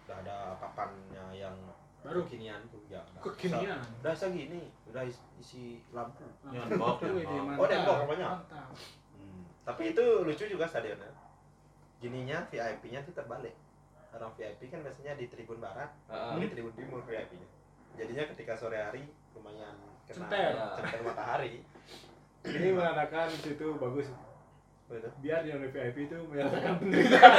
[0.05, 1.57] udah ada papannya yang
[2.01, 3.77] Baru kekinian tuh ya kekinian.
[4.01, 6.97] udah segini udah is- isi lampu Wih, nyonbok.
[7.05, 8.27] mantap, Oh, apanya?
[8.41, 8.73] mantap.
[9.13, 9.45] Hmm.
[9.63, 11.13] Tapi itu lucu juga stadionnya.
[11.99, 13.53] Gininya VIP-nya tuh terbalik.
[14.11, 16.41] Orang VIP kan biasanya di tribun barat, Heeh.
[16.41, 17.49] di tribun timur VIP-nya.
[17.95, 19.77] Jadinya ketika sore hari lumayan
[20.09, 20.53] kena Center.
[20.75, 21.61] center matahari.
[22.41, 24.09] Ini menandakan situ bagus.
[24.91, 25.09] Begitu.
[25.23, 27.33] Biar yang VIP itu merasakan penderitaan.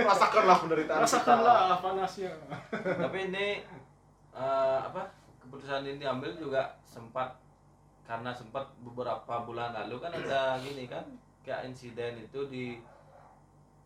[0.00, 1.04] Rasakanlah penderitaan kita.
[1.04, 2.32] Rasakanlah panasnya.
[2.72, 3.60] Tapi ini
[4.32, 5.12] eh, apa
[5.44, 7.36] keputusan ini diambil juga sempat
[8.04, 11.04] karena sempat beberapa bulan lalu kan ada gini kan
[11.44, 12.80] kayak insiden itu di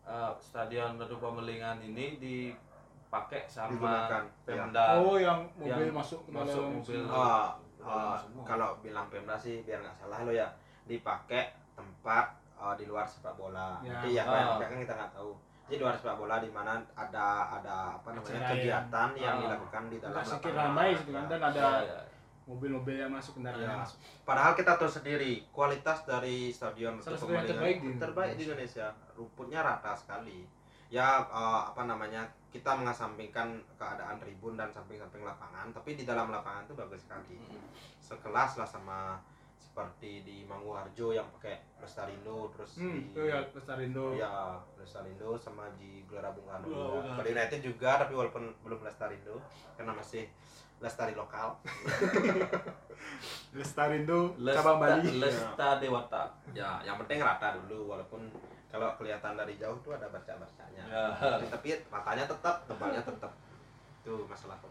[0.07, 5.03] eh, stadion Radu Pemelingan ini dipakai sama Digunakan, Pemda.
[5.03, 7.03] Oh, yang mobil Yang masuk ke masuk mobil.
[7.11, 7.43] Oh,
[7.79, 8.43] Dalam oh, semua.
[8.47, 10.47] kalau bilang Pemda sih biar nggak salah lo ya
[10.87, 13.79] dipakai tempat oh, di luar sepak bola.
[13.79, 13.95] Ya.
[13.95, 14.59] Jadi yang Ah.
[14.59, 15.31] yang kan kita nggak tahu.
[15.63, 19.41] Jadi di luar sepak bola di mana ada ada apa namanya Acara kegiatan yang Ah.
[19.41, 20.53] dilakukan di dalam lapangan.
[20.53, 21.29] ramai gitu kan Ya.
[21.29, 21.99] dan ada Ya, ya.
[22.45, 23.69] mobil-mobil yang masuk kendaraan Ya.
[23.69, 23.97] yang masuk.
[24.21, 28.87] Padahal kita tahu sendiri kualitas dari stadion Salah satu yang terbaik di terbaik di Indonesia.
[29.13, 30.43] Rumputnya rata sekali.
[30.89, 33.45] Ya eh, apa namanya kita mengesampingkan
[33.77, 37.37] keadaan tribun dan samping-samping lapangan, tapi di dalam lapangan itu bagus sekali.
[38.01, 39.21] Sekelas lah sama
[39.79, 44.11] seperti di Manguharjo yang pakai Lestarindo terus Hmm, di itu ya Lestarindo.
[44.11, 47.15] ya Lestarindo sama di Gelora Bung Karno juga.
[47.15, 49.39] Bali United juga tapi walaupun belum Lestarindo
[49.79, 50.27] karena masih
[50.83, 51.55] Lestari lokal.
[53.55, 55.19] Lestarindo Lesta, cabang Bali.
[55.19, 56.23] Lesta Dewata.
[56.51, 58.27] Ya, yang penting rata dulu walaupun
[58.67, 60.83] kalau kelihatan dari jauh tuh ada bercak-bercaknya.
[60.85, 61.03] Ya.
[61.15, 63.31] Tapi, tapi ratanya tetap, tebalnya tetap.
[64.03, 64.67] Itu masalah sih.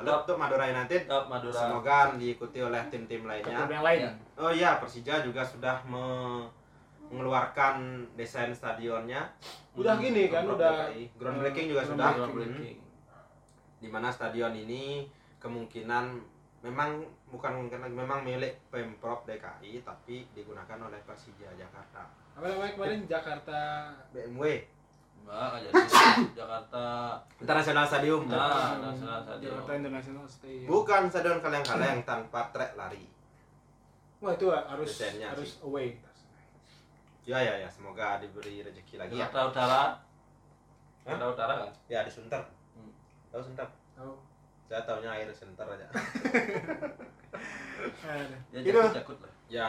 [0.00, 1.00] Salut untuk Madura United.
[1.04, 1.60] Top Madura.
[1.60, 3.68] Semoga diikuti oleh tim-tim Klub lainnya.
[3.68, 4.00] yang lain.
[4.00, 4.12] Ya.
[4.40, 6.48] Oh iya, Persija juga sudah me-
[7.12, 9.28] mengeluarkan desain stadionnya.
[9.76, 10.88] Udah gini kan, udah
[11.20, 11.92] groundbreaking juga groundbreaking.
[11.92, 12.10] sudah.
[12.16, 12.78] Groundbreaking.
[13.80, 15.04] Di mana stadion ini
[15.36, 16.16] kemungkinan
[16.60, 22.08] memang bukan mungkin memang milik Pemprov DKI tapi digunakan oleh Persija Jakarta.
[22.36, 23.60] Apa namanya kemarin Jakarta
[24.12, 24.64] BMW
[25.20, 25.72] Mbak, jadi
[26.38, 26.84] Jakarta
[27.38, 28.22] International Stadium.
[28.26, 29.50] Nah, Nasional Stadium.
[29.54, 30.66] Jakarta International Stadium.
[30.66, 33.04] Bukan stadion kaleng-kaleng tanpa trek lari.
[34.20, 35.96] Wah itu harus Desainnya harus away.
[37.24, 39.28] Ya ya ya, semoga diberi rezeki lagi ya.
[39.28, 39.72] Jakarta Utara.
[39.76, 39.88] Hah?
[41.06, 41.70] Jakarta Utara kan?
[41.86, 42.42] Ya di Sunter.
[42.74, 42.90] Hmm.
[43.30, 43.68] Tahu Sunter?
[43.94, 44.12] Tahu.
[44.66, 45.86] Saya tahunya air Sunter aja.
[48.52, 49.32] Ya Itu jakut-jakut lah.
[49.48, 49.68] ya.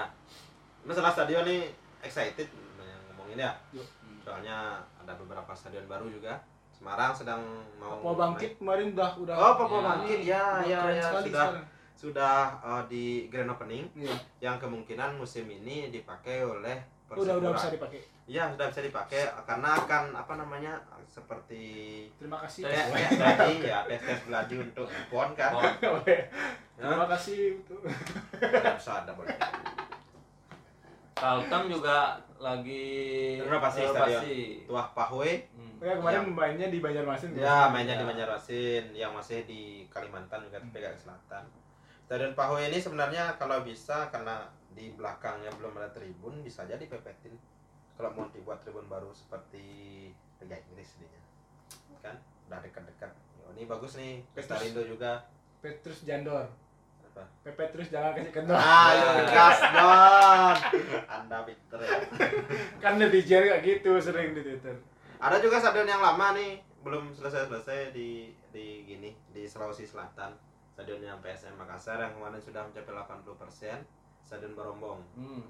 [0.84, 1.72] Masalah stadion nih
[2.04, 2.44] excited
[2.82, 3.52] yang ngomongin ya.
[3.72, 3.88] Yuk.
[4.22, 4.58] Soalnya
[4.96, 6.38] ada beberapa stadion baru juga.
[6.72, 7.42] Semarang sedang
[7.76, 9.86] mau Papua Bangkit kemarin udah udah Oh, Papua Ya.
[9.88, 10.20] Bangkit.
[10.20, 11.66] Ya, udah ya, keren ya, sekali sudah sekarang.
[11.94, 14.16] sudah uh, di grand opening Iya.
[14.42, 17.58] yang kemungkinan musim ini dipakai oleh Udah udah Persipura.
[17.60, 18.00] bisa dipakai.
[18.24, 20.74] Iya, sudah bisa dipakai karena akan apa namanya
[21.06, 21.64] seperti
[22.16, 22.64] Terima kasih.
[22.64, 22.88] Tes.
[23.14, 25.52] tadi ya tes tes geladi untuk pon kan.
[25.52, 26.00] Oh,
[26.82, 27.84] Terima kasih untuk
[28.74, 29.36] bisa ada boleh.
[31.22, 34.38] Kalteng juga lagi Renovasi renovasi.
[34.66, 35.78] Tuah Pahwe Hmm.
[35.78, 37.34] ya kemarin mainnya di Banjarmasin.
[37.34, 38.10] ya mainnya di Ya.
[38.10, 41.46] Banjarmasin yang masih di Kalimantan juga tapi selatan.
[42.02, 47.38] Stadion Pahwe ini sebenarnya kalau bisa karena di belakangnya belum ada tribun bisa jadi pepetin.
[47.94, 50.10] Kalau mau dibuat tribun baru seperti
[50.42, 51.22] Liga Inggris ininya.
[52.02, 53.14] Kan udah dekat-dekat.
[53.52, 54.26] Ini bagus nih.
[54.34, 55.22] Starindo juga.
[55.62, 56.50] Petrus Jandor.
[57.12, 57.24] Apa?
[57.46, 58.56] Petrus jangan kasih kendor.
[58.56, 59.04] Ah, Ya.
[59.12, 60.56] itu gas Don.
[61.06, 61.98] Anda pinter ya.
[62.80, 64.76] kan netizen kayak gitu sering di Twitter.
[65.18, 70.34] Ada juga stadion yang lama nih, belum selesai-selesai di di gini di Sulawesi Selatan.
[70.72, 73.84] Stadionnya PSM Makassar yang kemarin sudah mencapai 80%.
[74.24, 75.04] Stadion Barombong.
[75.14, 75.44] Hmm.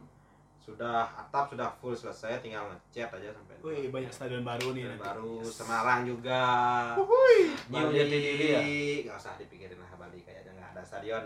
[0.58, 3.58] Sudah atap sudah full selesai, tinggal ngecat aja sampai.
[3.62, 4.84] Wih, banyak stadion baru nih.
[4.84, 5.08] Stadion nanti.
[5.08, 5.54] baru Yes.
[5.56, 6.41] Semarang juga.
[7.67, 8.62] New Jati Diri ya?
[9.08, 9.89] Nggak usah dipikirin lah
[10.82, 11.24] ada stadion.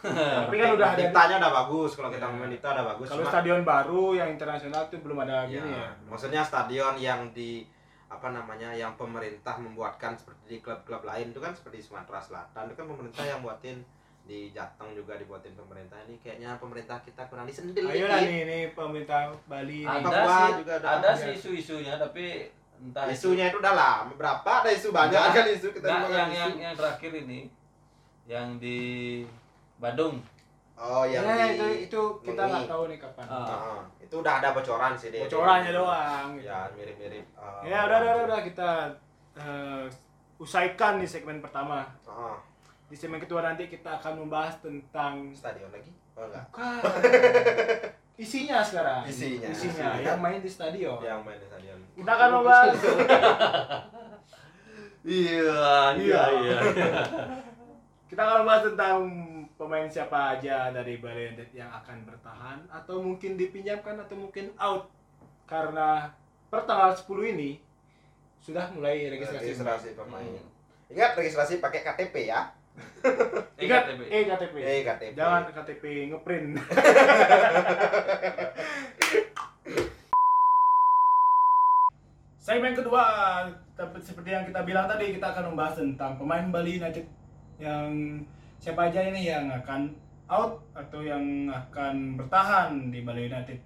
[0.00, 2.28] Tapi kan udah ada Ditanya udah bagus, kalau kita Ya.
[2.28, 3.06] ngomongin itu ada bagus.
[3.06, 5.90] kalau stadion baru yang internasional tuh belum ada gini ya.
[6.04, 7.62] maksudnya stadion yang di
[8.08, 12.76] apa namanya yang pemerintah membuatkan seperti di klub-klub lain itu kan seperti Sumatera Selatan itu
[12.76, 13.78] kan pemerintah yang buatin
[14.22, 18.62] di Jateng juga dibuatin pemerintah ini kayaknya pemerintah kita kurang disendil Ayo lah nih, nih
[18.70, 20.88] pemerintah Bali ada Papua sih juga ada.
[20.94, 25.32] ada sih isu-isunya tapi entah itu- isunya itu udah lama berapa ada isu banyak Enggak,
[25.32, 26.12] kan isu kita isu.
[26.12, 27.40] yang yang terakhir ini
[28.32, 28.80] yang di
[29.76, 30.16] Badung
[30.72, 33.26] oh yang ya, di itu itu kita nggak tahu nih kapan.
[33.28, 33.44] Ah.
[33.44, 33.80] Heeh.
[34.08, 36.26] itu udah ada bocoran sih dia Bocorannya doang.
[36.40, 36.48] gitu.
[36.48, 38.70] ya mirip-mirip eh, Ya udah udah udah, udah kita
[39.36, 39.84] eh,
[40.40, 41.84] usaikan di segmen pertama.
[42.08, 42.36] Heeh.
[42.88, 46.80] Di segmen kedua nanti kita akan membahas tentang stadion lagi oh enggak Bukan.
[48.24, 49.04] Isinya sekarang.
[49.08, 49.48] Isinya.
[49.48, 50.98] Isinya yang main di stadion.
[51.00, 52.72] yang main di stadion Kita akan membahas
[55.02, 56.58] iya iya, iya.
[58.12, 58.96] Kita akan membahas tentang
[59.56, 64.92] pemain siapa aja dari Bali United yang akan bertahan atau mungkin dipinjamkan atau mungkin out
[65.48, 66.12] karena
[66.46, 67.56] per tanggal 10 ini
[68.36, 69.48] sudah mulai registrasi.
[69.48, 70.92] registrasi pemain Hmm.
[70.92, 72.52] ingat registrasi pakai KTP ya
[73.62, 74.00] Ingat EKTP.
[74.10, 74.54] eh KTP.
[74.60, 76.52] eh KTP Jangan KTP ngeprint.
[82.36, 83.04] Segmen kedua,
[84.02, 87.06] seperti yang kita bilang tadi, kita akan membahas tentang pemain Bali United
[87.58, 87.88] yang
[88.56, 89.90] siapa aja ini yang akan
[90.26, 93.58] out atau yang akan bertahan di Bali United.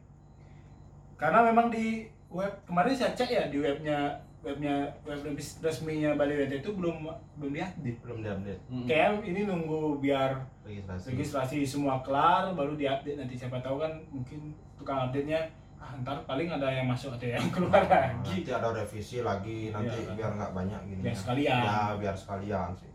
[1.16, 6.34] Karena memang di web kemarin saya cek ya di webnya webnya web res- resminya Bali
[6.34, 7.98] United itu belum belum diupdate.
[8.00, 8.84] belum diupdate Hmm.
[8.84, 14.50] Kayak ini nunggu biar registrasi registrasi semua kelar baru diupdate nanti siapa tahu kan mungkin
[14.76, 15.40] tukang update nya
[15.76, 19.94] ah ntar paling ada yang masuk atau yang keluar lagi nanti ada revisi lagi nanti
[19.94, 20.12] Iya.
[20.14, 21.62] biar nggak banyak gini Biar sekalian.
[21.62, 22.90] ya biar sekalian sih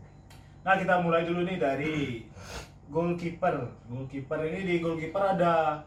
[0.62, 2.26] nah kita mulai dulu nih dari
[2.92, 3.56] goalkeeper.
[3.88, 5.82] Goalkeeper ini di goalkeeper ada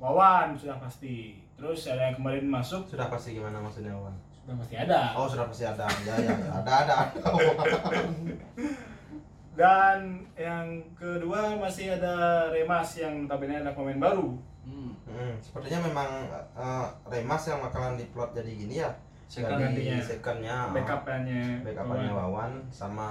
[0.00, 1.40] Wawan sudah pasti.
[1.60, 2.88] Terus ada yang kemarin masuk?
[2.88, 5.00] Sudah pasti gimana maksudnya Wan sudah pasti ada.
[5.14, 5.86] Oh sudah pasti ada.
[6.02, 6.34] Ya ya.
[6.58, 7.20] Ada ada ada.
[9.60, 14.34] Dan yang kedua masih ada Remas yang notabene ada pemain baru.
[14.64, 14.96] Hmm.
[15.06, 16.10] Hmm, sepertinya memang
[16.56, 18.90] eh, Remas yang bakalan diplot jadi gini ya
[19.30, 19.98] Second Jadi gantinya.
[20.02, 22.26] secondnya backupannya backupannya Wawan.
[22.26, 23.08] Wawan sama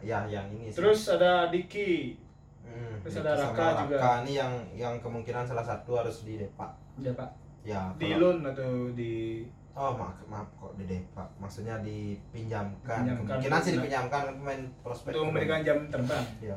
[0.00, 0.76] ya yang ini sih.
[0.76, 2.18] terus ada Diki
[2.60, 3.98] Hmm, terus Diki ada sama Raka juga.
[4.20, 7.30] ini yang yang kemungkinan salah satu harus di Depa udah pak
[7.62, 13.26] ya di kalau- loan atau di oh maaf maaf kok di Depa maksudnya dipinjamkan Dipinjamkan.
[13.38, 16.56] kemungkinan sih dipinjamkan kan pemain prospek untuk memberikan jam terbang Iya.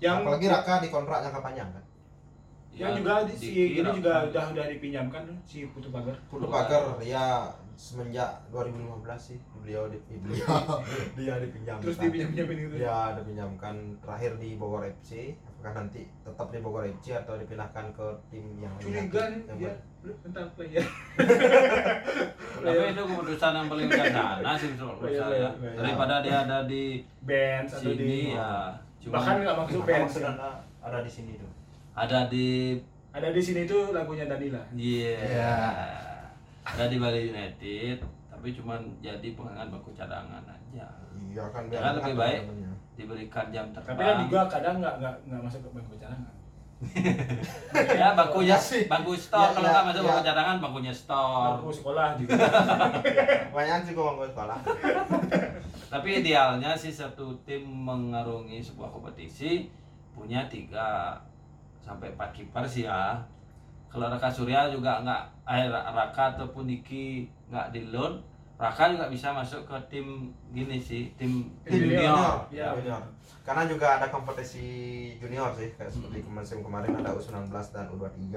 [0.00, 1.84] yang apalagi Raka di kontrak jangka panjang kan
[2.72, 4.28] yang Ya, juga di- si ini juga Raka.
[4.28, 9.98] udah udah dipinjamkan tuh, si Putu Pagar Kudu Pagar ya semenjak 2015 sih beliau di
[10.06, 10.78] beliau
[11.18, 16.58] dia dipinjamkan terus dipinjam-pinjamin gitu ya dipinjamkan terakhir di Bogor FC apakah nanti tetap di
[16.62, 19.72] Bogor FC atau dipindahkan ke tim yang lain curiga nih dia
[20.04, 20.84] tentang player
[22.64, 25.12] Tapi itu keputusan yang paling bijaksana sih menurut saya.
[25.12, 25.50] iya, iya.
[25.76, 28.52] Daripada dia ada di band atau di sini ya.
[29.02, 30.48] Cuma bahkan nggak band maksud Anda
[30.80, 31.50] ada di sini tuh
[31.92, 32.78] ada di
[33.12, 35.16] ada di sini tuh lagunya Danila Iya.
[35.20, 35.54] Iya.
[36.64, 37.96] Ada di Bali United,
[38.26, 40.88] tapi cuma jadi pengangkat baku cadangan aja.
[41.24, 42.40] iya kan Ya kan lebih baik.
[42.44, 42.72] namanya.
[42.94, 43.90] Diberikan jam terbang.
[43.90, 46.32] tapi kan juga kadang nggak nggak nggak masuk ke bangku cadangan
[47.96, 48.84] ya bakunya Ya sih.
[48.84, 50.06] bangku store Ya, kalau ya, nggak masuk ya.
[50.06, 51.46] bangku cadangan bangkunya store.
[51.50, 52.34] bangku sekolah juga
[53.46, 54.58] kebanyakan sih gua mau sekolah
[55.92, 59.70] Tapi idealnya sih satu tim mengarungi sebuah kompetisi
[60.10, 61.14] punya tiga
[61.78, 63.14] sampai empat kiper sih ya.
[63.94, 68.18] Kalau Raka Surya juga nggak, eh Raka ataupun Diki nggak di loan,
[68.58, 72.02] Raka juga bisa masuk ke tim gini sih, tim Tim junior.
[72.02, 72.36] junior.
[72.50, 73.02] ya, Ya, junior
[73.44, 74.64] karena juga ada kompetisi
[75.20, 78.32] junior sih kayak seperti musim kemarin ada U19 dan U23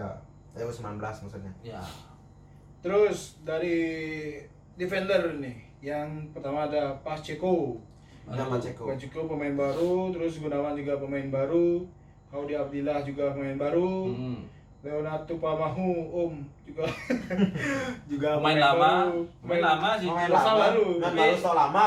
[0.60, 1.54] eh U19 maksudnya.
[1.64, 1.80] Ya.
[2.84, 3.80] terus dari
[4.76, 7.80] defender nih yang pertama ada Pacheco.
[8.28, 8.84] Ada Pacheco.
[8.92, 11.88] Pacheco pemain baru terus Gunawan juga pemain baru
[12.28, 14.12] Kaudi Abdillah juga pemain baru.
[14.12, 14.44] Hmm.
[14.88, 16.88] Leonardo Pamahu Om juga
[18.12, 19.20] juga Pemain lama, baru.
[19.44, 20.08] pemain lama sih.
[20.08, 20.86] Masa lama baru.
[21.04, 21.86] baru so lama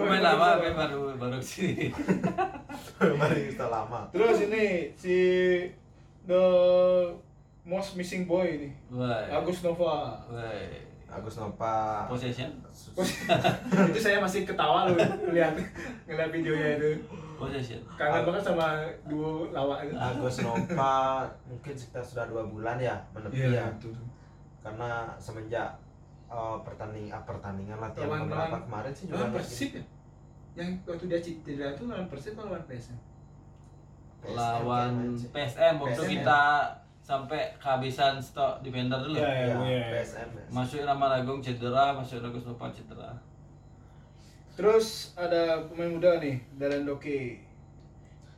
[0.00, 1.92] Pemain lama, tapi baru baru sini.
[2.96, 4.64] baru so lama terus ini
[4.94, 5.16] si
[6.24, 6.44] the
[7.62, 8.70] most missing boy ini.
[9.28, 10.20] Agus Nova.
[11.06, 12.50] Agus Nova Possession.
[13.86, 15.54] itu saya masih ketawa loh ngeliat
[16.04, 16.90] ngeliat videonya itu
[17.34, 17.80] Possession.
[17.94, 18.66] kangen banget sama
[19.04, 23.90] duo lawak itu Agus Nova mungkin sekitar sudah dua bulan ya menepi ya itu
[24.58, 25.68] karena semenjak
[26.26, 29.84] uh, pertanding ah, pertandingan latihan Lawan- beberapa lawan- kemarin sih juga Persib ya
[30.54, 32.98] yang waktu dia cedera itu lawan Persib atau lawan PSM
[34.24, 34.92] lawan
[35.30, 35.74] PSM.
[35.76, 36.12] Waktu PSM.
[36.16, 36.40] kita
[37.04, 39.20] sampai kehabisan stok defender dulu.
[39.20, 39.54] Iya, iya.
[39.60, 40.28] Ya, PSM.
[40.48, 43.12] Masuk Rama Agung cedera, masuk Agus Nopal cedera.
[44.54, 47.42] Terus ada pemain muda nih, Dalen Doke.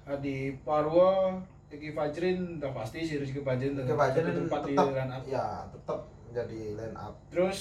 [0.07, 1.35] Adi Parwa,
[1.67, 5.23] Eki Fajrin, udah pasti sih Rizky Fajrin Ke Bajen tempat di tetap line up.
[5.27, 5.99] ya tetap
[6.31, 7.15] menjadi line up.
[7.29, 7.59] Terus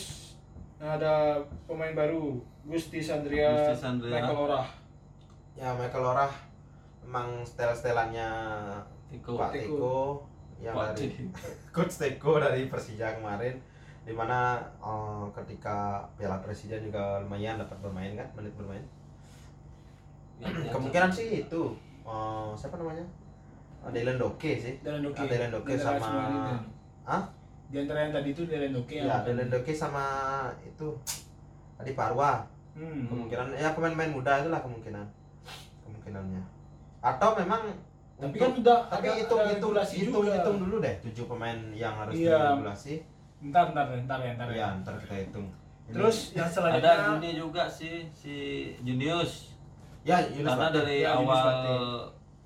[0.77, 2.37] ada pemain baru,
[2.69, 4.13] Gusti Sandria, Gusti Sandria.
[4.13, 4.67] Michael Orah.
[5.57, 6.33] Ya Michael Lorah
[7.01, 8.29] memang setel-setelannya
[9.09, 9.41] Tiko.
[9.41, 9.65] Pak Tiko.
[9.65, 9.97] Tiko
[10.61, 11.33] yang Pak dari Tiko.
[11.75, 13.57] Coach Teko dari Persija kemarin
[14.05, 15.77] di mana eh, ketika
[16.13, 18.85] Piala Presiden juga lumayan dapat bermain kan menit bermain
[20.37, 21.61] yang- kemungkinan sih itu
[22.03, 23.05] eh, siapa namanya
[23.81, 25.13] Eh, Dylan Doke sih Dalen Doke.
[25.15, 26.09] Ah, Dylan Doke sama.
[27.05, 27.21] Hah?
[27.69, 30.05] Di antara yang tadi itu Dalen Doke yang ya Dylan Doke sama
[30.59, 30.87] itu
[31.75, 32.41] Adi Parwa
[32.73, 33.05] Hmm.
[33.05, 35.05] kemungkinan ya pemain-pemain muda itulah kemungkinan
[35.81, 36.43] kemungkinannya
[36.99, 37.61] atau memang
[38.17, 42.11] Tapi untuk- kan udah tapi hitung hitung hitung hitung dulu deh tujuh pemain yang harus
[42.17, 42.35] Iya.
[42.51, 42.99] diregulasi
[43.45, 44.55] Ntar, ntar, ntar ya, ntar ya.
[44.55, 45.47] ya ntar kita hitung
[45.85, 48.35] Ini- Terus yang Ada selanjutnya Juni juga sih si
[48.81, 49.53] Junius.
[50.01, 50.77] ya Yunus Karena Bakti.
[50.79, 51.53] dari Ya, awal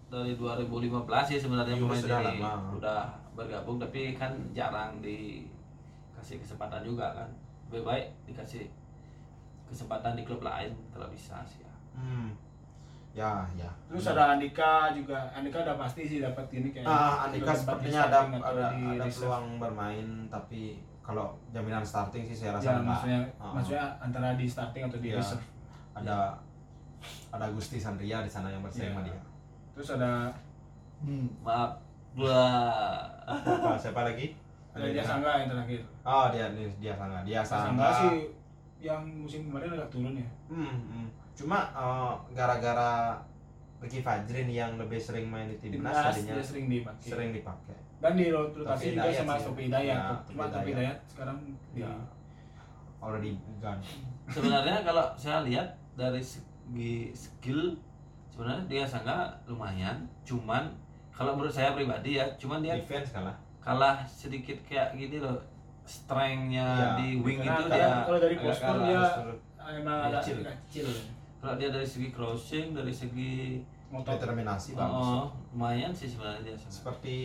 [0.10, 2.70] dari 2015 sih sebenarnya Yunus pemain sudah ini lama.
[2.74, 7.30] udah bergabung tapi kan jarang dikasih kesempatan juga kan.
[7.68, 8.68] Lebih baik dikasih
[9.66, 11.74] kesempatan di klub lain kalau bisa sih ya.
[11.94, 12.36] Hmm.
[13.12, 13.70] Ya, ya.
[13.88, 15.32] Terus ada Andika juga.
[15.32, 16.86] Andika udah pasti sih dapat ini kayak.
[16.86, 20.78] Ah, Andika sepertinya ada ada, ada peluang bermain tapi
[21.10, 22.86] kalau jaminan starting sih saya rasa Ya, enggak.
[22.88, 25.18] maksudnya Ah, maksudnya antara di starting atau di Iya.
[25.18, 25.46] reserve.
[25.92, 26.38] ada
[27.30, 28.94] ada Gusti Sandria di sana yang bersaing Iya.
[28.94, 29.20] sama dia.
[29.74, 30.12] Terus ada
[31.00, 31.80] Hmm, maaf.
[32.14, 33.08] Wah.
[33.26, 34.36] Apa, siapa lagi?
[34.70, 35.82] ada dia Sangga yang terakhir.
[36.04, 37.20] Oh, dia dia, dia Sangga.
[37.24, 37.90] Dia Sangga Sangga.
[38.06, 38.16] sih
[38.80, 40.28] yang musim kemarin agak turun ya.
[40.48, 41.08] Hmm, hmm.
[41.34, 43.16] Cuma eh, gara-gara
[43.80, 47.08] Ricky Fajrin yang lebih sering main di timnas jadinya dia sering dipakai.
[47.08, 47.78] sering dipakai.
[48.00, 49.36] Dan di rotasi juga sama.
[49.36, 49.92] Sopi Hidayat.
[49.92, 50.98] Ya, Cuma Sopi Hidayat.
[51.06, 51.92] Sekarang di Ya.
[53.00, 53.80] Already gone.
[54.28, 57.74] sebenarnya kalau saya lihat dari segi skill
[58.30, 60.70] sebenarnya dia sangat lumayan cuman
[61.10, 63.34] kalau menurut saya pribadi ya cuman dia Defense kalah.
[63.60, 65.40] kalah sedikit kayak gini loh
[65.84, 66.90] strengthnya Iya.
[66.94, 68.86] di wing Karena- itu dia kalau dari postur kalah.
[68.86, 69.02] dia
[69.74, 70.88] emang agak kecil.
[71.40, 74.16] kalau dia dari segi crossing dari segi Motor.
[74.16, 75.02] determinasi bagus.
[75.18, 76.56] oh, lumayan sih sebenarnya dia.
[76.64, 77.18] Seperti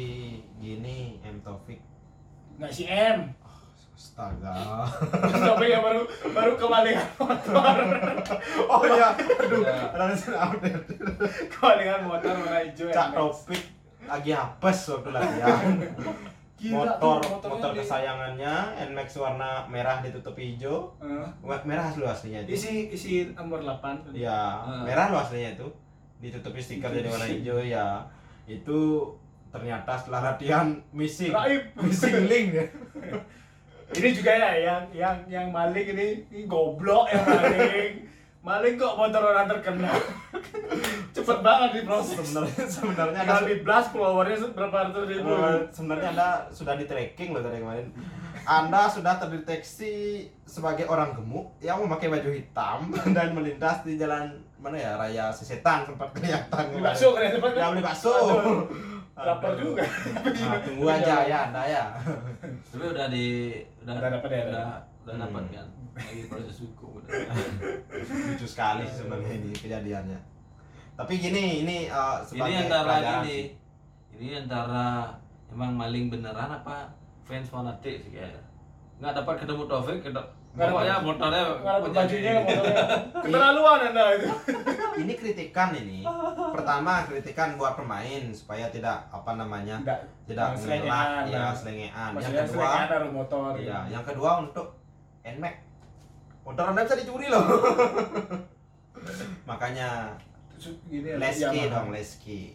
[0.56, 1.76] gini M Taufik.
[2.56, 3.28] Nggak si M.
[3.94, 4.82] Astaga.
[5.46, 7.76] Tapi yang baru baru kemalingan motor.
[8.72, 9.76] oh iya, aduh, Ya.
[9.88, 10.82] ada mesin update.
[11.52, 13.12] kemalingan motor warna hijau Cak.
[13.12, 13.62] Taufik
[14.04, 15.62] lagi apes waktu latihan.
[16.54, 18.54] Gila motor motor di- kesayangannya
[18.88, 20.90] Nmax warna merah ditutupi hijau.
[21.38, 22.50] Wa- Merah asli aslinya itu.
[22.50, 24.82] isi isi nomor 8 Ya, Ah.
[24.82, 25.68] merah lo aslinya itu.
[26.24, 28.00] Ditutupi stiker jadi warna hijau ya.
[28.48, 29.12] Itu
[29.52, 31.36] ternyata setelah latihan missing.
[31.36, 31.62] Raib.
[31.84, 32.64] Missing link ya.
[34.00, 37.92] ini juga ya yang yang yang maling ini, ini goblok yang maling
[38.44, 39.96] maling kok motor orang terkenal
[41.16, 46.08] cepet banget diproses Sebenarnya sebenarnya ada tinggal di blast followernya berapa ratus ribu Eh, sebenarnya
[46.12, 47.88] Anda sudah di tracking loh dari kemarin.
[48.44, 49.92] Anda sudah terdeteksi
[50.44, 54.28] sebagai orang gemuk yang memakai baju hitam dan melintas di jalan
[54.60, 56.64] mana ya raya Sesetan sempat kelihatan.
[56.72, 57.50] Beli bakso kan ya, sempat?
[57.52, 58.12] Ya beli bakso.
[59.14, 59.84] Lapar juga.
[59.86, 61.84] Nah, tunggu aja ya Anda ya.
[62.66, 63.26] tapi udah di
[63.80, 64.68] udah Udah dapat ya, udah, udah.
[65.04, 65.22] udah Hmm.
[65.28, 67.08] dapat kan lagi proses hukum udah.
[68.34, 70.18] Lucu sekali sebenarnya ini kejadiannya.
[70.94, 73.44] Tapi gini ini eh, ini sebagai antara pelajaran gini sih.
[74.16, 74.86] ini antara
[75.48, 76.90] emang maling beneran apa
[77.24, 78.42] fans fanatik sih kayaknya
[79.00, 80.00] nggak dapat ketemu Taufik
[80.54, 81.42] Nggak pokoknya motornya
[81.90, 82.84] bajunya motornya
[83.26, 84.30] keterlaluan anda itu.
[85.02, 86.06] Ini kritikan ini.
[86.54, 90.06] Pertama kritikan buat pemain supaya tidak apa namanya Enggak.
[90.30, 92.10] tidak Yang selengean, mengelak, ya selengean.
[92.14, 92.68] Yang kedua,
[93.10, 93.50] motor.
[93.58, 94.66] iya, yang kedua untuk
[95.26, 95.54] Nmax.
[96.46, 97.44] Motor Anda bisa dicuri loh.
[99.50, 100.14] Makanya
[100.86, 102.54] ya, Leski dong, Leski.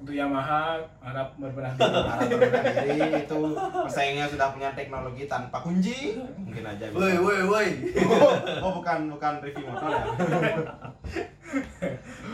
[0.00, 3.20] Untuk Yamaha harap berbenah diri.
[3.20, 3.52] Itu
[3.84, 6.96] pesaingnya sudah punya teknologi tanpa kunci, mungkin aja bisa.
[6.96, 7.68] woi woi woi
[8.08, 8.32] Oh,
[8.64, 10.04] oh, bukan bukan review motor ya.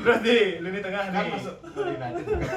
[0.07, 1.35] Terus di lini tengah Kan nih.
[1.35, 1.57] masuk.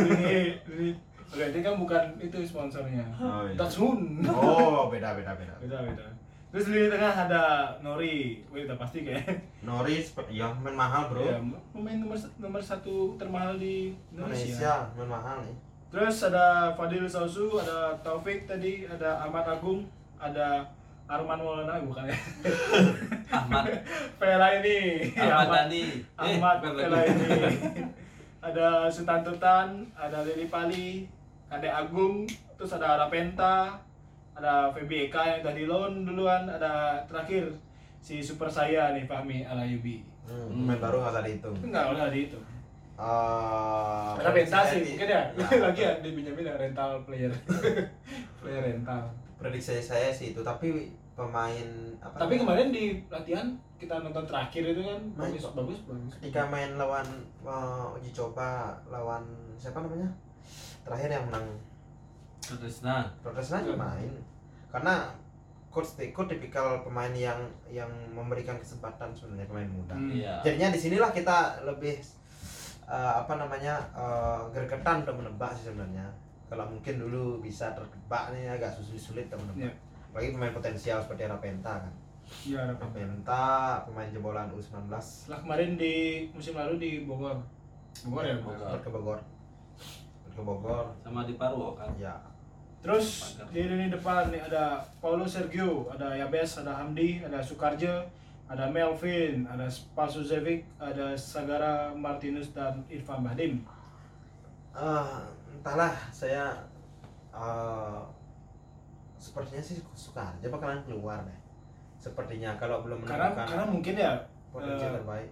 [0.05, 0.89] Lini lini
[1.29, 3.05] berarti kan bukan itu sponsornya.
[3.17, 3.57] Oh, iya.
[3.57, 4.21] Datsun.
[4.29, 5.57] Oh, beda beda beda.
[5.57, 6.05] Beda beda.
[6.49, 7.43] Terus lini tengah ada
[7.85, 8.41] Nori.
[8.49, 9.21] Wih, udah pasti kayak.
[9.67, 11.21] Norris, ya main mahal bro.
[11.21, 11.37] Ya,
[11.69, 14.49] pemain nomor nomor satu termahal di Indonesia.
[14.49, 15.55] Indonesia main mahal nih.
[15.89, 19.85] Terus ada Fadil Sausu, ada Taufik tadi, ada Ahmad Agung,
[20.17, 20.65] ada
[21.09, 22.17] Arman Maulana bukan ya?
[23.41, 23.65] Ahmad
[24.21, 25.09] Pela ini.
[25.17, 27.29] Ahmad Dhani eh Ahmad bukan Pela ini.
[28.47, 31.09] ada Sultan Tutan, ada Lili Pali,
[31.49, 33.81] ada Agung, terus ada Rapenta,
[34.39, 34.71] ada
[35.11, 37.51] Eka yang tadi loan duluan, ada terakhir
[37.99, 40.01] si super saya nih Fahmi Alayubi.
[40.23, 41.55] Hmm, pemain baru nggak usah dihitung.
[41.59, 42.39] Itu enggak usah di itu.
[42.99, 45.21] Eh, Rapenta prediksi sih mungkin ya.
[45.67, 47.31] Lagi ya dipinjamin ya rental player.
[48.39, 49.03] player rental.
[49.39, 51.67] prediksi saya sih itu tapi pemain
[52.03, 53.47] apa Tapi namanya, kemarin di latihan
[53.79, 56.11] kita nonton terakhir itu kan Main bagus bagus bagus.
[56.19, 57.07] ketika main lawan
[57.47, 59.23] eh, uji coba lawan
[59.55, 60.11] siapa namanya
[60.83, 61.47] terakhir yang menang
[62.43, 64.11] Trisna Protestan juga main
[64.69, 65.09] karena
[65.69, 67.37] coach Teko tipikal pemain yang
[67.69, 69.95] yang memberikan kesempatan sebenarnya pemain muda.
[69.95, 70.09] Hmm.
[70.09, 70.41] iya.
[70.41, 72.01] Jadinya di sinilah kita lebih
[72.89, 76.09] eh, apa namanya eh, gergetan untuk menebak sih sebenarnya.
[76.49, 79.69] Kalau mungkin dulu bisa tertebak nih agak sulit sulit untuk menebak.
[79.69, 79.87] Iya.
[80.09, 81.93] bagi pemain potensial seperti Rapenta kan.
[82.41, 82.97] Iya Rapenta.
[83.05, 83.45] Rapenta
[83.85, 87.37] pemain jebolan U19 Setelah kemarin di musim lalu di Bogor.
[88.09, 88.73] Bogor ya, Bogor.
[88.81, 89.19] Ke Bogor.
[90.33, 90.85] Ke Bogor.
[91.05, 91.93] Sama di Parwo kan?
[92.01, 92.17] Ya
[92.79, 98.07] Terus di lini depan nih ada Paulo Sergio, ada Yabes, ada Hamdi, ada Sukarjo,
[98.47, 103.61] ada Melvin, ada Spasuzevic, ada Sagara Martinus dan Irfan Bahdim.
[104.71, 105.19] Eh,
[105.59, 106.55] entahlah saya
[107.35, 108.01] eh,
[109.19, 111.39] sepertinya sih suka aja bakalan keluar deh
[111.99, 114.13] sepertinya kalau belum Karena menemukan karena mungkin ya
[114.55, 115.29] potensi eh, terbaik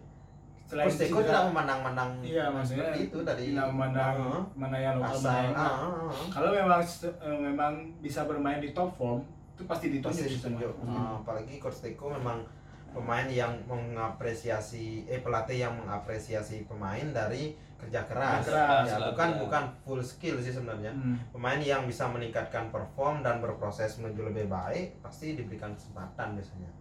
[0.67, 4.41] selain Coach Teko tidak memandang-mandang Iya, maksudnya seperti itu dari tidak memandang Heeh.
[4.53, 5.63] mana yang lokal mana yang enggak.
[5.63, 6.27] ah, ah, ah.
[6.29, 11.17] Kalau memang eh, memang bisa bermain di top form, itu pasti ditunjuk pasti ditunjuk Ah,
[11.17, 12.43] apalagi coach Teko memang
[12.89, 19.07] pemain yang mengapresiasi eh pelatih yang mengapresiasi pemain dari kerja keras, Kerja keras, ya latihan.
[19.07, 21.13] bukan bukan full skill sih sebenarnya Hmm.
[21.29, 26.71] pemain yang bisa meningkatkan perform dan berproses menuju lebih baik pasti diberikan kesempatan biasanya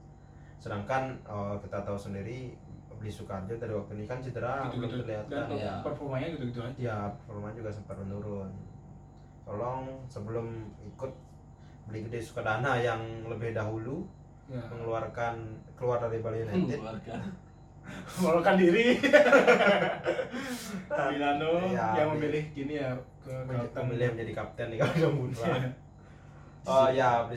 [0.56, 2.56] sedangkan eh, kita tahu sendiri
[2.96, 5.72] Beli Sukarjo dari waktu ini kan cedera belum gitu-gitu dan terlihat Iya.
[5.80, 6.76] performanya gitu-gitu aja.
[6.76, 8.48] ya performa juga sempat menurun
[9.42, 10.44] tolong sebelum
[10.82, 11.10] ikut
[11.84, 14.04] beli gede Sukadana yang lebih dahulu
[14.46, 14.58] Ya.
[14.68, 15.34] mengeluarkan
[15.74, 17.14] keluar dari Bali United keluarga
[18.16, 18.94] Melakukan diri.
[21.08, 22.90] Milano Iya, yang memilih gini ya
[23.20, 23.82] ke Kalteng.
[23.84, 25.46] memilih menjadi kapten di Kalteng Putra.
[26.62, 27.36] Oh ya, beli,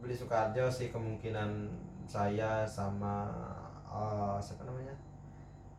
[0.00, 1.48] beli Sukarjo sih kemungkinan
[2.04, 3.28] saya sama
[3.94, 4.94] eh, siapa namanya?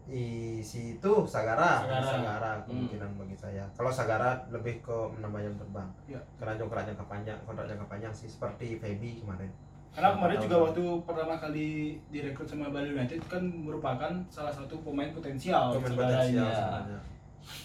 [0.06, 2.06] I, si itu Sagara, Sagara.
[2.06, 3.66] Sagara kemungkinan bagi saya.
[3.74, 5.90] Kalau Sagara lebih ke menambah jam terbang.
[6.06, 6.22] Iya.
[6.38, 9.50] Karena kontrak jangka panjang, kontrak jangka panjang sih seperti Feby kemarin.
[9.96, 15.10] Karena kemarin juga waktu pertama kali direkrut sama Bali United kan merupakan salah satu pemain
[15.10, 15.74] potensial.
[15.74, 16.54] Pemain potensial iya.
[16.54, 17.00] sebenarnya.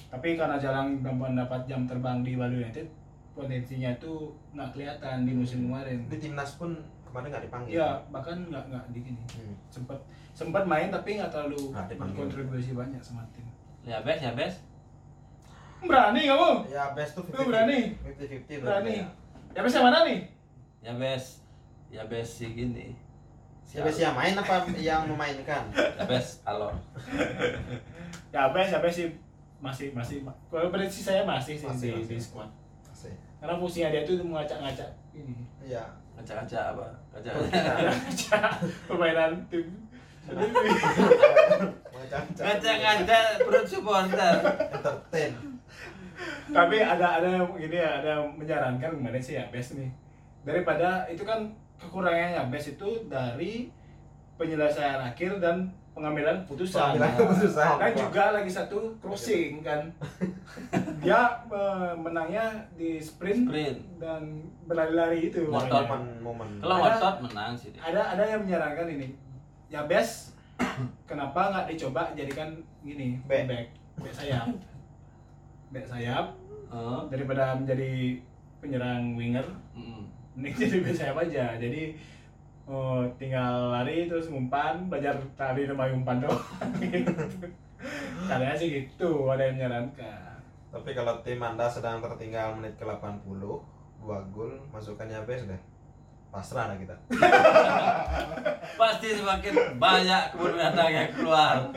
[0.09, 2.87] Tapi karena jarang mendapat jam terbang di Bali United,
[3.37, 6.09] potensinya itu nggak kelihatan di musim kemarin.
[6.09, 7.73] Di timnas pun kemarin nggak dipanggil.
[7.77, 9.23] Iya, bahkan nggak nggak di gini.
[9.35, 9.55] Hmm.
[9.67, 9.99] Sempat
[10.41, 13.45] sempat main tapi nggak terlalu berkontribusi banyak sama tim.
[13.85, 14.57] ya bes ya bes
[15.81, 16.69] Berani kamu?
[16.69, 17.97] Ya best tuh berani?
[18.05, 19.01] 50-50 Berani.
[19.01, 19.09] ya.
[19.51, 20.29] Ya bisa mana nih?
[20.81, 21.45] ya bes
[21.89, 22.97] ya bes sih gini
[23.65, 25.69] Siapa sih yang main apa yang memainkan?
[25.73, 26.73] ya bes alor
[28.35, 29.09] Ya bes, ya bes sih
[29.61, 32.17] masih masih kalau prediksi saya masih sih Masih, di, masih.
[32.17, 32.49] di squad.
[32.87, 33.13] Asik.
[33.37, 35.45] Karena fungsinya dia itu mengacak-ngacak ini.
[35.61, 35.85] Iya.
[36.13, 38.53] kaca-kaca apa kaca-kaca Ngacak
[38.85, 39.69] permainan tim.
[42.41, 45.33] Kaca-kaca perut supporter Entertain.
[46.51, 49.89] tapi ada ada yang ini ya, ada yang menyarankan kemarin sih ya best nih.
[50.45, 51.49] Daripada itu kan
[51.81, 53.73] kekurangannya best itu dari
[54.37, 56.97] penyelesaian akhir dan pengambilan putusan.
[56.97, 57.73] Pengambilan keputusan.
[57.81, 59.93] Dan juga lagi satu crossing kan.
[61.01, 65.49] Dia eh, menangnya di sprint, sprint dan berlari-lari itu.
[65.49, 66.61] Momen-momen.
[66.61, 69.09] kalau ngotot menang sih dia Ada ada yang menyarankan ini.
[69.71, 70.35] Ya best
[71.11, 73.47] kenapa nggak dicoba jadikan gini Back.
[73.47, 73.67] back
[74.03, 74.51] back sayap.
[75.73, 76.35] Back sayap.
[76.71, 78.19] Oh, daripada menjadi
[78.59, 80.03] penyerang winger mm.
[80.39, 81.55] ini jadi back sayap aja.
[81.55, 81.95] Jadi
[82.67, 86.43] oh, tinggal lari terus ngumpan belajar tari sama umpan doang.
[88.29, 90.43] Katanya sih gitu ada yang menyarankan.
[90.71, 93.27] Tapi kalau tim Anda sedang tertinggal menit ke 80,
[94.03, 95.63] dua gol, masukkannya best deh.
[96.31, 96.95] Pasrah lah kita.
[98.81, 101.69] pasti semakin banyak kebun binatang yang keluar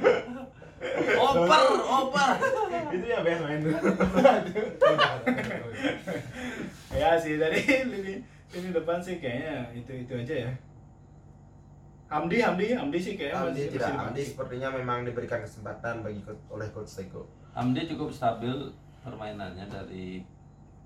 [1.20, 2.30] oper oper
[2.96, 3.76] itu ya best main dulu
[7.00, 8.14] ya sih dari lini
[8.56, 10.52] lini depan sih kayaknya itu itu aja ya
[12.08, 14.30] Hamdi Hamdi Hamdi sih kayaknya Amdi masih tidak, masih Amdi dipakai.
[14.30, 16.22] sepertinya memang diberikan kesempatan bagi
[16.54, 17.26] oleh coach Teko.
[17.58, 18.54] Hamdi cukup stabil
[19.02, 20.22] permainannya dari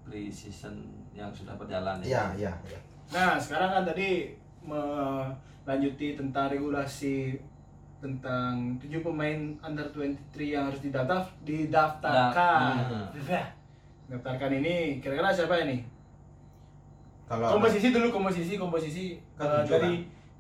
[0.08, 2.80] pre-season yang sudah berjalan Iya, iya, iya.
[3.08, 7.40] Nah, sekarang kan tadi melanjuti tentang regulasi
[7.98, 10.14] tentang tujuh pemain under 23
[10.46, 12.72] yang harus didaftar didaftarkan.
[13.10, 13.48] Da- Dah.
[14.08, 15.84] Daftarkan ini kira-kira siapa ini?
[17.28, 19.04] Kalau komposisi dulu komposisi komposisi
[19.36, 19.94] Kan eh, tujuh, dari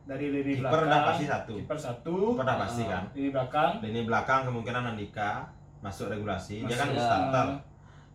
[0.07, 0.88] dari lini Kiper belakang.
[0.88, 1.53] udah pasti satu.
[1.57, 2.15] Kiper satu.
[2.32, 3.03] Kiper udah pasti kan.
[3.11, 3.72] Lini belakang.
[3.84, 5.32] Lini belakang kemungkinan Andika
[5.80, 6.63] masuk regulasi.
[6.63, 7.03] Dia kan Masuk.
[7.03, 7.47] starter.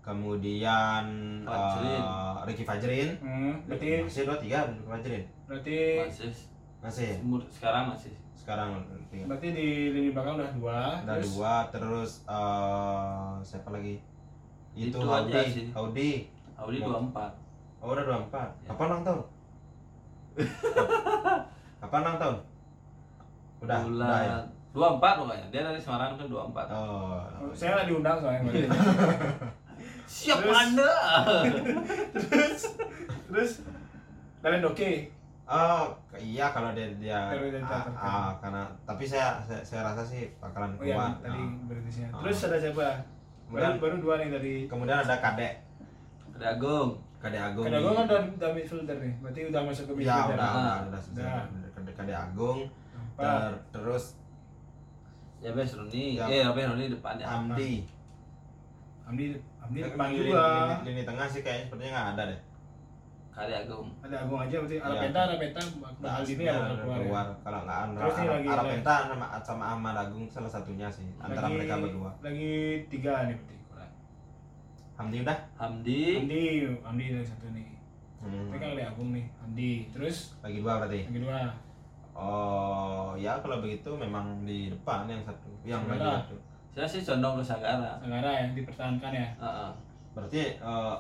[0.03, 1.05] Kemudian
[1.43, 2.03] Fajrin.
[2.03, 3.09] eh, Ricky Fajrin.
[3.19, 5.23] Hmm, berarti Masih dua tiga Ricky Fajrin.
[5.47, 6.31] berarti masih
[6.81, 7.11] Masih.
[7.23, 9.25] umur sekarang masih Sekarang tiga.
[9.25, 10.79] berarti di lini belakang udah dua.
[10.99, 14.03] Ada terus dua terus eh, siapa lagi?
[14.73, 15.43] Itu, Itu aja Audi.
[15.49, 15.67] sih.
[15.71, 16.11] Audi.
[16.53, 17.39] Audi Mau- 24
[17.79, 18.31] Oh udah 24.
[18.33, 18.69] Ya.
[18.69, 19.23] Kapan ulang tahun?
[21.81, 22.37] Kapan ulang tahun?
[23.61, 24.39] Udah, bulan udah ya.
[24.73, 27.21] 24 pokoknya dia dari Semarang kan 24 Oh.
[27.53, 28.43] saya nggak diundang soalnya.
[30.05, 30.93] siapa Terus- anda
[32.13, 32.63] terus
[33.27, 33.51] terus
[34.39, 34.91] kalian oke.
[35.45, 35.85] Oh,
[36.15, 37.19] iya kalau dia dia
[37.61, 41.51] ah, ah, karena tapi saya, saya saya rasa sih bakalan Oh iya, tadi Ah.
[41.67, 42.21] berarti Ah.
[42.21, 42.81] Terus ada siapa?
[42.81, 42.97] Baru,
[43.53, 45.55] Kemudian baru dua nih dari kemudian ada Kadek,
[46.33, 47.65] ada Agung Kadek Agung.
[47.65, 50.35] Kadang di- kan udah, udah midfielder nih, berarti udah masuk ke Ya midfielder.
[50.35, 50.57] udah, Ah.
[50.57, 51.45] udah, udah, Udah.
[51.71, 52.59] Kadek, Kadek Agung.
[53.13, 54.05] Ter- terus
[55.39, 56.25] ya Bes Roni Ya.
[56.25, 57.85] eh Robin Roni depannya Amdi.
[59.05, 59.27] Amdi,
[59.75, 60.43] Lini- depan lini, juga.
[60.45, 62.41] lini, lini tengah sih kayaknya sepertinya nggak ada deh.
[63.33, 64.85] Kali Agung Ada Agung aja berarti Iya.
[64.85, 65.61] Arapenta, Arapenta
[65.99, 66.93] bakal ini ya bakal keluar.
[66.93, 67.01] ya.
[67.01, 67.27] keluar.
[67.41, 71.57] Kalau nggak Andra, Terus lagi- Arapenta sama sama Ahmad Agung salah satunya sih antara Lagi-
[71.57, 72.11] mereka berdua.
[72.21, 72.53] Lagi
[72.87, 73.57] tiga nih berarti.
[74.93, 75.39] Hamdi udah.
[75.57, 76.43] Hamdi Amdi,
[76.83, 77.67] Amdi dari satu nih.
[78.21, 78.53] Hmm.
[78.53, 79.73] Ini kan ada Agung nih, Amdi.
[79.91, 81.01] Terus Lagi dua berarti.
[81.03, 81.41] lagi dua.
[82.13, 86.37] Oh, ya kalau begitu memang di depan yang satu, yang lagi satu.
[86.73, 89.29] Saya sih condong ke Sagara Sanggara yang dipertahankan ya.
[89.37, 89.71] Heeh.
[90.13, 90.97] Berarti eh,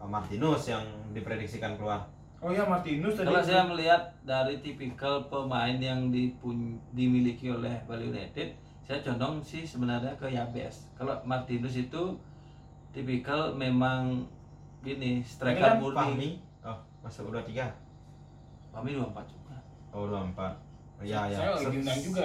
[0.00, 2.02] Martinus yang diprediksikan keluar.
[2.40, 3.28] Oh iya Martinus tadi.
[3.28, 9.62] Kalau saya melihat dari tipikal pemain yang dipun- dimiliki oleh Bali United, saya condong sih
[9.62, 10.88] sebenarnya ke Yabes.
[10.96, 12.16] Kalau Martinus itu
[12.90, 14.24] tipikal memang
[14.80, 15.94] gini, striker kan murni.
[15.94, 16.30] Fahmi,
[16.64, 17.68] oh masuk udah tiga,
[18.72, 19.56] Fahmi 24 juga.
[19.92, 20.54] oh dua empat.
[21.00, 21.38] Ya ya.
[21.38, 22.22] Saya lagi Se- diundang juga.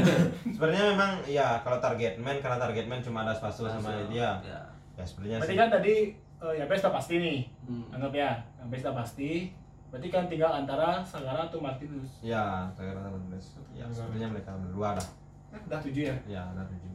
[0.54, 4.38] Sebenarnya memang ya kalau target man karena target man cuma ada Spasu sama dia.
[4.40, 4.62] Ya.
[4.94, 5.58] Ya sebenarnya Berarti sih.
[5.58, 7.38] kan tadi eh, ya Besta pasti nih.
[7.66, 7.84] Hmm.
[7.90, 8.30] Anggap ya,
[8.66, 9.50] Besta pasti.
[9.90, 12.22] Berarti kan tinggal antara Sanggara atau Martinus.
[12.22, 13.58] Ya, saya kira Martinus.
[13.72, 15.08] Ya sebenarnya mereka berdua dah.
[15.52, 16.16] Eh, udah tujuh ya.
[16.24, 16.92] Ya ada tujuh.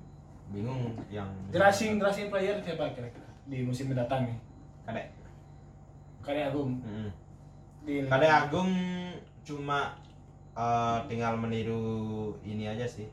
[0.48, 4.38] Bingung yang Dressing dressing player siapa kira-kira di musim mendatang nih?
[4.88, 5.08] Kadek.
[6.24, 6.80] Karya Agung.
[6.80, 7.10] Mm-mm.
[7.84, 8.72] Di Kadek Agung
[9.44, 9.96] cuma
[10.58, 11.86] eh, tinggal meniru
[12.42, 13.06] ini aja sih.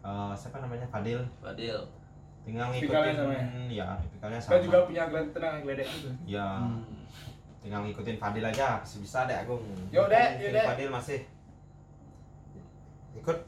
[0.00, 1.74] Eh, siapa namanya Fadil Fadil.
[2.46, 3.34] tinggal Tipikalnya ngikutin sama
[3.66, 5.02] ya tipikalnya Saya sama juga punya
[5.34, 6.10] tenang geledek itu.
[6.24, 6.78] ya Hmm.
[7.58, 9.58] tinggal ngikutin Fadil aja bisa bisa deh Agung
[9.90, 10.62] Yo, Dek, yo, Dek.
[10.64, 11.20] Fadil masih
[13.14, 13.38] ikut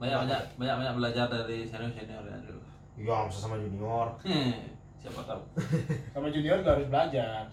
[0.00, 2.60] Banyak banyak banyak banyak belajar dari senior senior ya dulu.
[2.96, 4.08] ya bisa sama junior
[5.00, 5.40] Siapa tahu.
[6.12, 7.44] Sama junior juga harus belajar.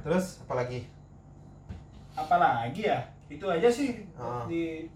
[0.00, 0.86] terus apalagi
[2.12, 3.02] Apalagi ya?
[3.30, 4.44] Itu aja sih Ah.
[4.44, 4.90] di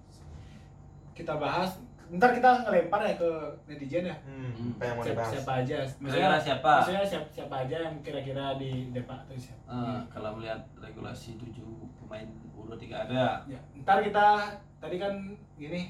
[1.13, 1.79] kita bahas.
[2.07, 3.31] Ntar kita ngelempar ya ke
[3.65, 4.17] netizen ya.
[4.21, 5.77] hmm, apa yang mau Siapa, dibahas siapa aja?
[5.97, 6.73] Kira-kira siapa?
[6.77, 9.71] Maksudnya siapa, siapa aja yang kira-kira di Depak atau siapa?
[9.73, 11.65] Eh, kalau melihat regulasi 7
[11.97, 13.41] pemain U23 ada.
[13.47, 14.27] Ya, ntar kita
[14.79, 15.15] tadi kan
[15.55, 15.89] gini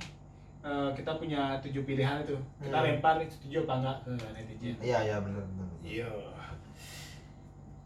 [0.62, 2.36] eh, kita punya tujuh pilihan itu.
[2.58, 2.86] Kita Hmm.
[2.88, 4.76] lempar nih setuju apa enggak ke netizen.
[4.80, 6.08] iya iya benar benar Iya.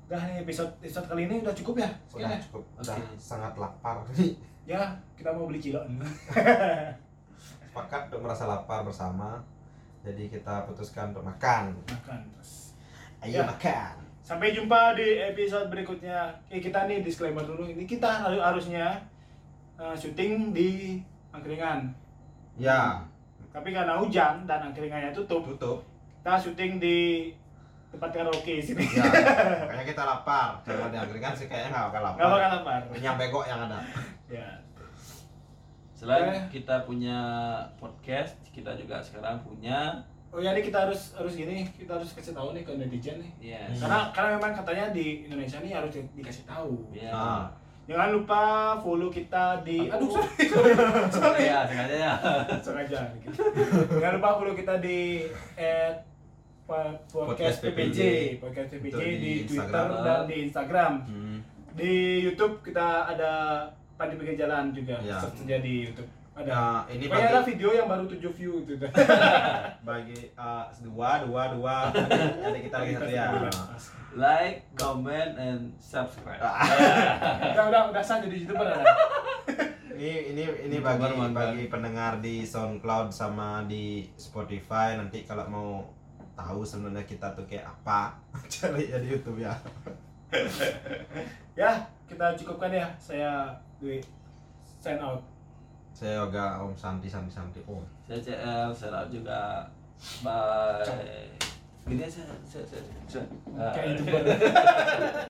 [0.09, 1.91] Udah nih episode episode kali ini udah cukup ya?
[2.09, 2.39] Sekian udah ya?
[2.49, 3.13] cukup udah Oke.
[3.21, 3.97] sangat lapar
[4.73, 4.81] Ya,
[5.17, 5.85] kita mau beli cilok.
[7.69, 9.45] sepakat untuk merasa lapar bersama
[10.01, 12.73] jadi kita putuskan untuk makan Makan terus.
[13.21, 13.45] ayo Ya.
[13.45, 13.95] makan
[14.25, 16.29] Sampai jumpa di episode berikutnya.
[16.49, 17.65] Eh, kita nih disclaimer dulu.
[17.65, 18.97] Ini kita harus harusnya
[19.77, 21.01] eh, syuting di
[21.33, 21.89] angkringan.
[22.57, 23.05] ya
[23.49, 25.81] Tapi karena hujan dan angkringannya tutup, tutup
[26.19, 27.33] kita syuting di
[27.89, 28.85] tempat karaoke sini.
[28.95, 29.05] ya
[29.63, 32.81] makanya kita lapar kalau di angkringan sih kayaknya nggak bakal lapar Nggak bakal lapar.
[32.89, 33.79] minyak begok yang ada
[34.27, 34.49] Ya.
[35.93, 36.43] Selain Eh.
[36.49, 37.19] kita punya
[37.75, 42.31] podcast, kita juga sekarang punya Oh ya, ini kita harus harus gini, kita harus kasih
[42.31, 43.57] tahu nih ke netizen nih.
[43.57, 43.81] yes.
[43.81, 46.93] Karena karena memang katanya di Indonesia nih harus di- dikasih tahu.
[46.93, 47.09] Ya.
[47.11, 47.45] Ah.
[47.89, 48.43] Jangan lupa
[48.77, 50.73] follow kita di aduh sorry sorry
[51.09, 52.13] sorry Ya, sengaja ya.
[52.61, 53.01] sengaja.
[53.89, 55.25] Jangan lupa follow kita di
[55.57, 55.97] at
[56.69, 57.99] podcast Podcast PPJ,
[58.45, 60.05] podcast PPJ di, di Twitter Instagram.
[60.05, 60.93] dan di Instagram.
[61.09, 61.39] Hmm.
[61.73, 61.93] Di
[62.29, 63.33] YouTube kita ada
[63.97, 65.01] Padi Pinggir Jalan juga.
[65.01, 65.17] Ya.
[65.17, 66.11] Search di YouTube.
[66.39, 66.51] Ada.
[66.55, 68.75] Nah, ini Pokoknya ada bagi, video yang baru 7 view itu.
[69.89, 73.27] bagi uh, dua dua dua jadi kita lagi satu ya
[74.19, 76.41] Like, comment, and subscribe.
[77.55, 78.85] udah udah udah sah jadi youtuber ada.
[79.99, 85.98] ini ini ini bagi bagi pendengar di SoundCloud sama di Spotify nanti kalau mau
[86.39, 88.15] tahu sebenarnya kita tuh kayak apa
[88.53, 89.51] cari ya di YouTube ya
[91.59, 91.75] Ya,
[92.07, 92.87] kita cukupkan ya.
[92.97, 93.99] Saya Dwi
[94.79, 95.19] sign out.
[95.91, 99.67] saya yoga Om Santi Santi Santi oh Saya CL, saya juga
[100.23, 101.27] bye.
[101.83, 102.83] Gini saya saya saya.
[103.11, 103.27] saya-
[103.75, 104.23] Kayak YouTuber.